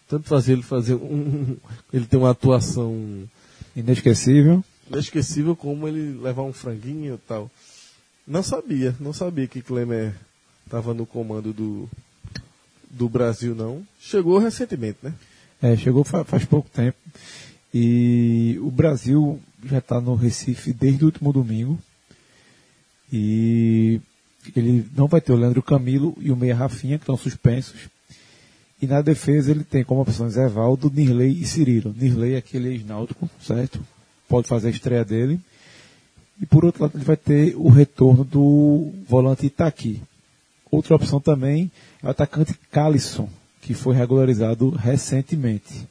Tanto 0.09 0.29
fazia 0.29 0.55
ele 0.55 0.63
fazer 0.63 0.95
um. 0.95 1.57
Ele 1.93 2.07
tem 2.07 2.19
uma 2.19 2.31
atuação 2.31 3.29
Inesquecível. 3.77 4.65
inesquecível 4.91 5.55
como 5.55 5.87
ele 5.87 6.19
levar 6.21 6.43
um 6.43 6.53
franguinho 6.53 7.15
e 7.15 7.19
tal. 7.29 7.51
Não 8.27 8.43
sabia, 8.43 8.95
não 8.99 9.13
sabia 9.13 9.47
que 9.47 9.63
Klemer 9.63 10.15
estava 10.65 10.93
no 10.93 11.07
comando 11.07 11.53
do, 11.53 11.89
do 12.91 13.09
Brasil, 13.09 13.55
não. 13.55 13.87
Chegou 14.01 14.39
recentemente, 14.39 14.99
né? 15.03 15.15
É, 15.63 15.77
chegou 15.77 16.03
fa- 16.05 16.25
faz 16.25 16.45
pouco 16.45 16.69
tempo. 16.71 16.97
E 17.73 18.59
o 18.63 18.71
Brasil 18.71 19.41
já 19.65 19.79
está 19.79 20.01
no 20.01 20.15
Recife 20.15 20.73
desde 20.73 21.05
o 21.05 21.07
último 21.07 21.33
domingo. 21.33 21.79
E 23.13 24.01
ele 24.55 24.87
não 24.97 25.07
vai 25.07 25.21
ter 25.21 25.33
o 25.33 25.37
Leandro 25.37 25.63
Camilo 25.63 26.17
e 26.21 26.31
o 26.31 26.37
Meia 26.37 26.55
Rafinha, 26.55 26.99
que 26.99 27.03
estão 27.03 27.17
suspensos. 27.17 27.89
E 28.81 28.87
na 28.87 29.03
defesa 29.03 29.51
ele 29.51 29.65
tem 29.65 29.83
como 29.83 30.01
opções 30.01 30.37
Evaldo, 30.37 30.91
Nirley 30.95 31.41
e 31.41 31.45
Cirilo. 31.45 31.95
Nirley 31.97 32.35
é 32.35 32.39
aquele 32.39 32.69
ex-náutico, 32.71 33.29
certo? 33.41 33.81
Pode 34.29 34.47
fazer 34.47 34.69
a 34.69 34.71
estreia 34.71 35.05
dele. 35.05 35.41
E 36.41 36.47
por 36.47 36.65
outro 36.65 36.83
lado 36.83 36.97
ele 36.97 37.05
vai 37.05 37.17
ter 37.17 37.57
o 37.57 37.69
retorno 37.69 38.25
do 38.25 38.93
volante 39.09 39.47
Itaqui. 39.47 40.01
Outra 40.71 40.95
opção 40.95 41.21
também 41.21 41.71
é 42.03 42.07
o 42.07 42.11
atacante 42.11 42.55
Calisson, 42.71 43.29
que 43.61 43.75
foi 43.75 43.97
regularizado 43.97 44.71
recentemente. 44.71 45.89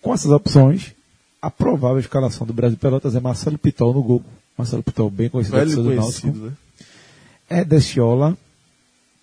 Com 0.00 0.14
essas 0.14 0.30
opções, 0.30 0.94
a 1.40 1.50
provável 1.50 1.98
escalação 1.98 2.46
do 2.46 2.52
Brasil 2.52 2.78
Pelotas 2.78 3.14
é 3.14 3.20
Marcelo 3.20 3.58
Pitol 3.58 3.92
no 3.92 4.02
gol. 4.02 4.24
Marcelo 4.56 4.82
Pitol, 4.82 5.10
bem 5.10 5.28
conhecido 5.28 5.56
Velho 5.56 5.74
torcida 5.74 5.90
do 5.90 5.94
Náutico. 5.94 6.20
conhecido, 6.20 6.46
né? 6.46 6.52
É 7.48 7.64
Deschiola, 7.64 8.36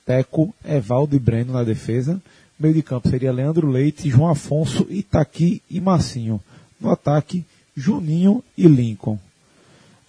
Teco, 0.05 0.53
Evaldo 0.63 1.15
e 1.15 1.19
Breno 1.19 1.53
na 1.53 1.63
defesa. 1.63 2.21
Meio 2.57 2.73
de 2.73 2.81
campo 2.81 3.09
seria 3.09 3.33
Leandro 3.33 3.67
Leite, 3.67 4.09
João 4.09 4.29
Afonso, 4.29 4.87
Itaqui 4.89 5.61
e 5.69 5.81
Massinho. 5.81 6.41
No 6.79 6.89
ataque, 6.89 7.45
Juninho 7.75 8.43
e 8.57 8.67
Lincoln. 8.67 9.19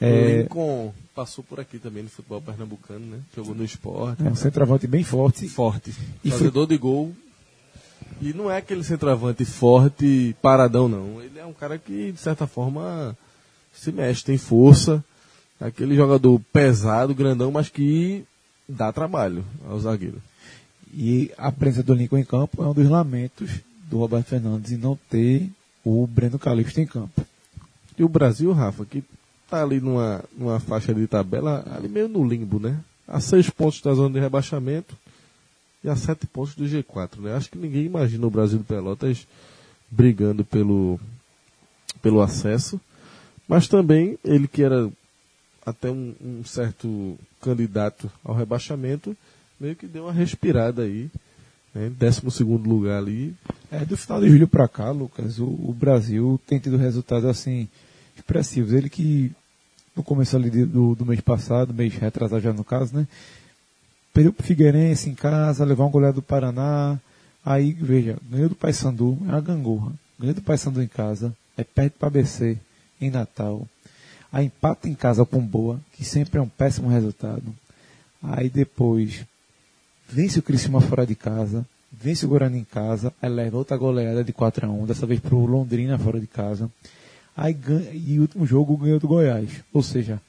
É, 0.00 0.42
Lincoln 0.42 0.92
passou 1.14 1.42
por 1.42 1.59
aqui 1.59 1.79
também 1.79 2.02
no 2.02 2.09
futebol 2.09 2.40
pernambucano, 2.40 3.05
né? 3.05 3.18
Jogou 3.35 3.55
no 3.55 3.64
esporte. 3.64 4.22
é 4.22 4.31
um 4.31 4.37
centroavante 4.37 4.87
bem 4.87 5.02
forte. 5.02 5.48
Forte. 5.48 5.92
E 6.22 6.31
Fazedor 6.31 6.66
de 6.66 6.76
gol. 6.76 7.12
E 8.20 8.33
não 8.33 8.50
é 8.50 8.57
aquele 8.57 8.83
centroavante 8.83 9.44
forte, 9.44 10.35
paradão, 10.40 10.88
não. 10.88 11.22
Ele 11.22 11.38
é 11.38 11.44
um 11.44 11.52
cara 11.52 11.79
que, 11.79 12.12
de 12.12 12.18
certa 12.18 12.46
forma, 12.46 13.16
se 13.72 13.92
mexe, 13.92 14.24
tem 14.24 14.38
força. 14.38 15.05
Aquele 15.61 15.94
jogador 15.94 16.40
pesado, 16.52 17.14
grandão, 17.14 17.50
mas 17.50 17.68
que 17.68 18.24
dá 18.68 18.92
trabalho 18.92 19.44
ao 19.68 19.79
zagueiro. 19.79 20.20
E 20.92 21.31
a 21.37 21.52
presença 21.52 21.83
do 21.83 21.94
Lincoln 21.94 22.18
em 22.18 22.24
campo 22.24 22.62
é 22.62 22.66
um 22.66 22.72
dos 22.72 22.88
lamentos 22.88 23.50
do 23.88 23.98
Roberto 23.98 24.29
Fernandes 24.29 24.72
em 24.72 24.76
não 24.76 24.98
ter 25.11 25.50
o 25.85 26.07
Breno 26.07 26.38
Calixto 26.38 26.81
em 26.81 26.87
campo. 26.87 27.24
E 27.98 28.02
o 28.02 28.09
Brasil, 28.09 28.52
Rafa, 28.52 28.85
que 28.85 29.05
tá 29.48 29.62
ali 29.62 29.81
numa, 29.81 30.24
numa 30.37 30.59
faixa 30.59 30.94
de 30.94 31.07
tabela, 31.07 31.64
ali 31.70 31.88
meio 31.88 32.09
no 32.09 32.26
limbo, 32.26 32.59
né? 32.59 32.79
A 33.07 33.20
seis 33.20 33.48
pontos 33.48 33.81
da 33.81 33.94
zona 33.94 34.12
de 34.14 34.20
rebaixamento 34.20 34.96
e 35.87 35.88
a 35.88 35.96
sete 35.96 36.27
pontos 36.27 36.55
do 36.55 36.64
G4, 36.64 37.20
né? 37.20 37.35
Acho 37.37 37.49
que 37.51 37.57
ninguém 37.59 37.85
imagina 37.85 38.27
o 38.27 38.31
Brasil 38.31 38.59
do 38.59 38.64
Pelotas 38.64 39.27
brigando 39.90 40.44
pelo, 40.44 40.99
pelo 42.03 42.20
acesso, 42.20 42.81
mas 43.49 43.68
também 43.68 44.18
ele 44.25 44.49
que 44.49 44.62
era 44.62 44.90
até 45.64 45.90
um, 45.90 46.14
um 46.20 46.44
certo 46.44 47.16
candidato 47.40 48.11
ao 48.25 48.35
rebaixamento, 48.35 49.16
meio 49.61 49.77
que 49.77 49.87
deu 49.87 50.05
uma 50.05 50.12
respirada 50.12 50.83
aí, 50.83 51.09
né? 51.75 51.90
Décimo 51.96 52.31
segundo 52.31 52.68
lugar 52.68 52.99
ali, 52.99 53.35
É, 53.70 53.85
do 53.85 53.96
final 53.96 54.20
de 54.20 54.29
julho 54.29 54.46
para 54.49 54.68
cá, 54.68 54.90
Lucas, 54.90 55.38
o, 55.38 55.44
o 55.46 55.75
Brasil 55.79 56.40
tem 56.46 56.59
tido 56.59 56.77
resultados 56.77 57.25
assim 57.25 57.68
expressivos. 58.16 58.72
Ele 58.72 58.88
que 58.88 59.33
no 59.94 60.03
começo 60.03 60.37
ali 60.37 60.51
de- 60.51 60.64
do, 60.64 60.94
do 60.94 61.05
mês 61.07 61.20
passado, 61.20 61.75
mês 61.75 61.94
retrasado 61.94 62.40
já 62.42 62.53
no 62.53 62.62
caso, 62.64 62.94
né? 62.96 63.07
Perdeu 64.16 64.33
pro 64.33 64.46
Figueirense 64.46 65.11
em 65.11 65.14
casa, 65.14 65.62
levou 65.62 65.87
um 65.87 65.90
goleado 65.90 66.14
do 66.14 66.22
Paraná. 66.22 66.98
Aí, 67.44 67.74
veja, 67.74 68.16
ganhou 68.31 68.48
do 68.48 68.55
Paysandu, 68.55 69.18
é 69.29 69.33
uma 69.33 69.42
gangorra. 69.42 69.92
Ganhou 70.18 70.35
do 70.35 70.40
Paysandu 70.40 70.83
em 70.83 70.88
casa, 70.88 71.37
é 71.55 71.62
perto 71.62 71.98
para 71.98 72.09
ABC 72.09 72.57
em 72.98 73.11
Natal. 73.11 73.68
Aí 74.33 74.46
empata 74.46 74.88
em 74.88 74.94
casa 74.94 75.22
com 75.26 75.38
Boa, 75.38 75.79
que 75.92 76.02
sempre 76.02 76.38
é 76.38 76.42
um 76.42 76.48
péssimo 76.48 76.88
resultado. 76.88 77.55
Aí 78.22 78.48
depois 78.48 79.22
vence 80.09 80.38
o 80.38 80.42
Criciúma 80.42 80.81
fora 80.81 81.07
de 81.07 81.14
casa, 81.14 81.66
vence 81.92 82.24
o 82.24 82.29
Guarani 82.31 82.61
em 82.61 82.64
casa, 82.64 83.12
aí 83.20 83.29
leva 83.29 83.59
outra 83.59 83.76
goleada 83.76 84.24
de 84.24 84.33
4 84.33 84.64
a 84.64 84.70
1 84.70 84.87
dessa 84.87 85.05
vez 85.05 85.20
pro 85.20 85.44
Londrina 85.44 85.98
fora 85.98 86.18
de 86.18 86.26
casa. 86.26 86.70
Aí 87.37 87.52
ganha, 87.52 87.90
e 87.92 88.18
o 88.18 88.22
último 88.22 88.46
jogo 88.46 88.79
ganhou 88.79 88.98
do 88.98 89.09
Goiás. 89.09 89.62
Ou 89.74 89.83
seja, 89.83 90.22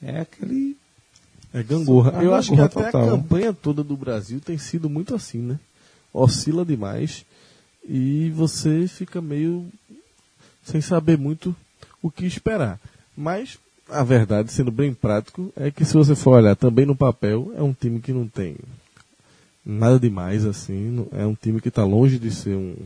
É 0.00 0.20
aquele. 0.20 0.76
É 1.56 1.62
gangorra. 1.62 2.22
Eu 2.22 2.34
acho 2.34 2.54
que 2.54 2.60
até 2.60 2.82
total. 2.82 3.02
a 3.02 3.10
campanha 3.12 3.50
toda 3.50 3.82
do 3.82 3.96
Brasil 3.96 4.38
tem 4.40 4.58
sido 4.58 4.90
muito 4.90 5.14
assim, 5.14 5.38
né? 5.38 5.58
Oscila 6.12 6.66
demais 6.66 7.24
e 7.88 8.30
você 8.36 8.86
fica 8.86 9.22
meio 9.22 9.66
sem 10.62 10.82
saber 10.82 11.16
muito 11.16 11.56
o 12.02 12.10
que 12.10 12.26
esperar. 12.26 12.78
Mas 13.16 13.58
a 13.88 14.04
verdade, 14.04 14.52
sendo 14.52 14.70
bem 14.70 14.92
prático, 14.92 15.50
é 15.56 15.70
que 15.70 15.82
se 15.82 15.94
você 15.94 16.14
for 16.14 16.32
olhar 16.32 16.56
também 16.56 16.84
no 16.84 16.94
papel, 16.94 17.50
é 17.56 17.62
um 17.62 17.72
time 17.72 18.00
que 18.00 18.12
não 18.12 18.28
tem 18.28 18.56
nada 19.64 19.98
demais 19.98 20.44
assim. 20.44 21.06
É 21.12 21.24
um 21.24 21.34
time 21.34 21.58
que 21.58 21.68
está 21.68 21.86
longe 21.86 22.18
de 22.18 22.30
ser 22.30 22.54
um, 22.54 22.76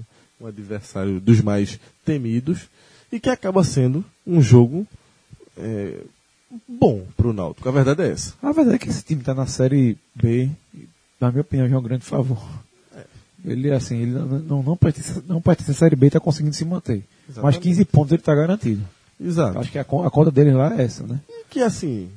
um 0.40 0.46
adversário 0.46 1.18
dos 1.18 1.40
mais 1.40 1.80
temidos 2.04 2.68
e 3.10 3.18
que 3.18 3.30
acaba 3.30 3.64
sendo 3.64 4.04
um 4.24 4.40
jogo 4.40 4.86
é, 5.56 6.04
bom 6.68 7.04
para 7.16 7.28
o 7.28 7.32
Náutico. 7.32 7.68
A 7.68 7.72
verdade 7.72 8.02
é 8.02 8.10
essa. 8.10 8.34
A 8.42 8.52
verdade 8.52 8.76
é 8.76 8.78
que 8.78 8.88
esse 8.88 9.02
time 9.02 9.22
tá 9.22 9.34
na 9.34 9.46
série 9.46 9.96
B, 10.14 10.50
e, 10.74 10.88
na 11.20 11.30
minha 11.30 11.42
opinião, 11.42 11.68
já 11.68 11.76
é 11.76 11.78
um 11.78 11.82
grande 11.82 12.04
favor. 12.04 12.42
Ele, 13.44 13.72
assim, 13.72 13.96
ele 13.98 14.12
não, 14.12 14.26
não, 14.26 14.62
não, 14.62 14.76
pertence, 14.76 15.22
não 15.26 15.40
pertence 15.40 15.70
à 15.70 15.74
série 15.74 15.96
B 15.96 16.06
e 16.08 16.10
tá 16.10 16.20
conseguindo 16.20 16.54
se 16.54 16.64
manter. 16.64 17.02
Mas 17.26 17.36
Exatamente. 17.36 17.60
15 17.60 17.84
pontos 17.86 18.12
ele 18.12 18.22
tá 18.22 18.34
garantido. 18.34 18.82
Exato. 19.18 19.58
Acho 19.58 19.70
que 19.70 19.78
a, 19.78 19.82
a 19.82 20.10
conta 20.10 20.30
dele 20.30 20.52
lá 20.52 20.78
é 20.78 20.82
essa, 20.82 21.06
né? 21.06 21.20
que 21.50 21.60
assim, 21.60 22.08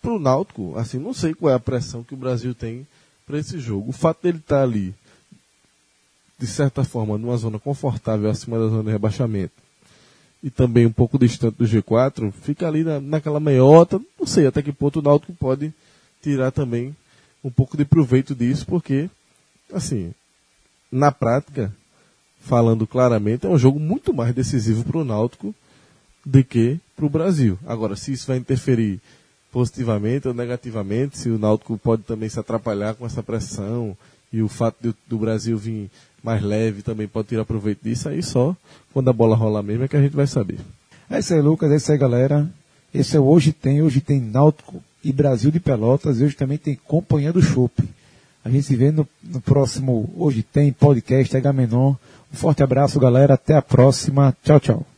pro 0.00 0.18
Náutico, 0.20 0.76
assim, 0.76 0.98
não 0.98 1.14
sei 1.14 1.34
qual 1.34 1.50
é 1.50 1.56
a 1.56 1.60
pressão 1.60 2.04
que 2.04 2.14
o 2.14 2.18
Brasil 2.18 2.54
tem 2.54 2.86
para 3.26 3.38
esse 3.38 3.58
jogo. 3.58 3.90
O 3.90 3.92
fato 3.92 4.22
dele 4.22 4.38
estar 4.38 4.62
ali, 4.62 4.94
de 6.38 6.46
certa 6.46 6.84
forma, 6.84 7.16
numa 7.18 7.36
zona 7.36 7.58
confortável 7.58 8.30
acima 8.30 8.58
da 8.58 8.68
zona 8.68 8.84
de 8.84 8.90
rebaixamento, 8.90 9.54
e 10.42 10.50
também 10.50 10.86
um 10.86 10.92
pouco 10.92 11.18
distante 11.18 11.56
do 11.56 11.64
G4, 11.64 12.32
fica 12.32 12.66
ali 12.66 12.84
na, 12.84 13.00
naquela 13.00 13.40
meiota, 13.40 14.00
não 14.18 14.26
sei 14.26 14.46
até 14.46 14.62
que 14.62 14.72
ponto 14.72 15.00
o 15.00 15.02
Náutico 15.02 15.32
pode 15.34 15.72
tirar 16.22 16.50
também 16.50 16.94
um 17.42 17.50
pouco 17.50 17.76
de 17.76 17.84
proveito 17.84 18.34
disso, 18.34 18.66
porque, 18.66 19.08
assim, 19.72 20.12
na 20.90 21.10
prática, 21.10 21.74
falando 22.40 22.86
claramente, 22.86 23.46
é 23.46 23.48
um 23.48 23.58
jogo 23.58 23.78
muito 23.80 24.14
mais 24.14 24.34
decisivo 24.34 24.84
para 24.84 24.98
o 24.98 25.04
Náutico 25.04 25.54
do 26.24 26.42
que 26.44 26.78
para 26.96 27.06
o 27.06 27.10
Brasil. 27.10 27.58
Agora, 27.66 27.96
se 27.96 28.12
isso 28.12 28.26
vai 28.26 28.36
interferir 28.36 29.00
positivamente 29.50 30.28
ou 30.28 30.34
negativamente, 30.34 31.18
se 31.18 31.28
o 31.30 31.38
Náutico 31.38 31.78
pode 31.78 32.02
também 32.02 32.28
se 32.28 32.38
atrapalhar 32.38 32.94
com 32.94 33.06
essa 33.06 33.22
pressão 33.22 33.96
e 34.32 34.42
o 34.42 34.48
fato 34.48 34.76
de- 34.80 34.94
do 35.06 35.18
Brasil 35.18 35.56
vir 35.56 35.90
mais 36.22 36.42
leve 36.42 36.82
também 36.82 37.06
pode 37.06 37.28
tirar 37.28 37.44
proveito 37.44 37.82
disso, 37.82 38.08
aí 38.08 38.22
só 38.22 38.56
quando 38.92 39.08
a 39.08 39.12
bola 39.12 39.36
rolar 39.36 39.62
mesmo 39.62 39.84
é 39.84 39.88
que 39.88 39.96
a 39.96 40.02
gente 40.02 40.16
vai 40.16 40.26
saber. 40.26 40.58
É 41.10 41.18
isso 41.18 41.32
aí, 41.32 41.40
Lucas. 41.40 41.70
É 41.70 41.76
isso 41.76 41.90
aí, 41.90 41.98
galera. 41.98 42.48
Esse 42.92 43.16
é 43.16 43.20
o 43.20 43.24
Hoje 43.24 43.52
Tem. 43.52 43.82
Hoje 43.82 44.00
tem 44.00 44.20
Náutico 44.20 44.82
e 45.02 45.12
Brasil 45.12 45.50
de 45.50 45.60
Pelotas. 45.60 46.20
E 46.20 46.24
hoje 46.24 46.36
também 46.36 46.58
tem 46.58 46.74
Companhia 46.74 47.32
do 47.32 47.40
Chopp. 47.40 47.82
A 48.44 48.50
gente 48.50 48.64
se 48.64 48.76
vê 48.76 48.90
no, 48.90 49.06
no 49.22 49.40
próximo 49.40 50.10
Hoje 50.16 50.42
Tem 50.42 50.72
podcast 50.72 51.36
H 51.36 51.52
Menon. 51.52 51.94
Um 52.32 52.36
forte 52.36 52.62
abraço, 52.62 53.00
galera. 53.00 53.34
Até 53.34 53.54
a 53.54 53.62
próxima. 53.62 54.36
Tchau, 54.42 54.60
tchau. 54.60 54.97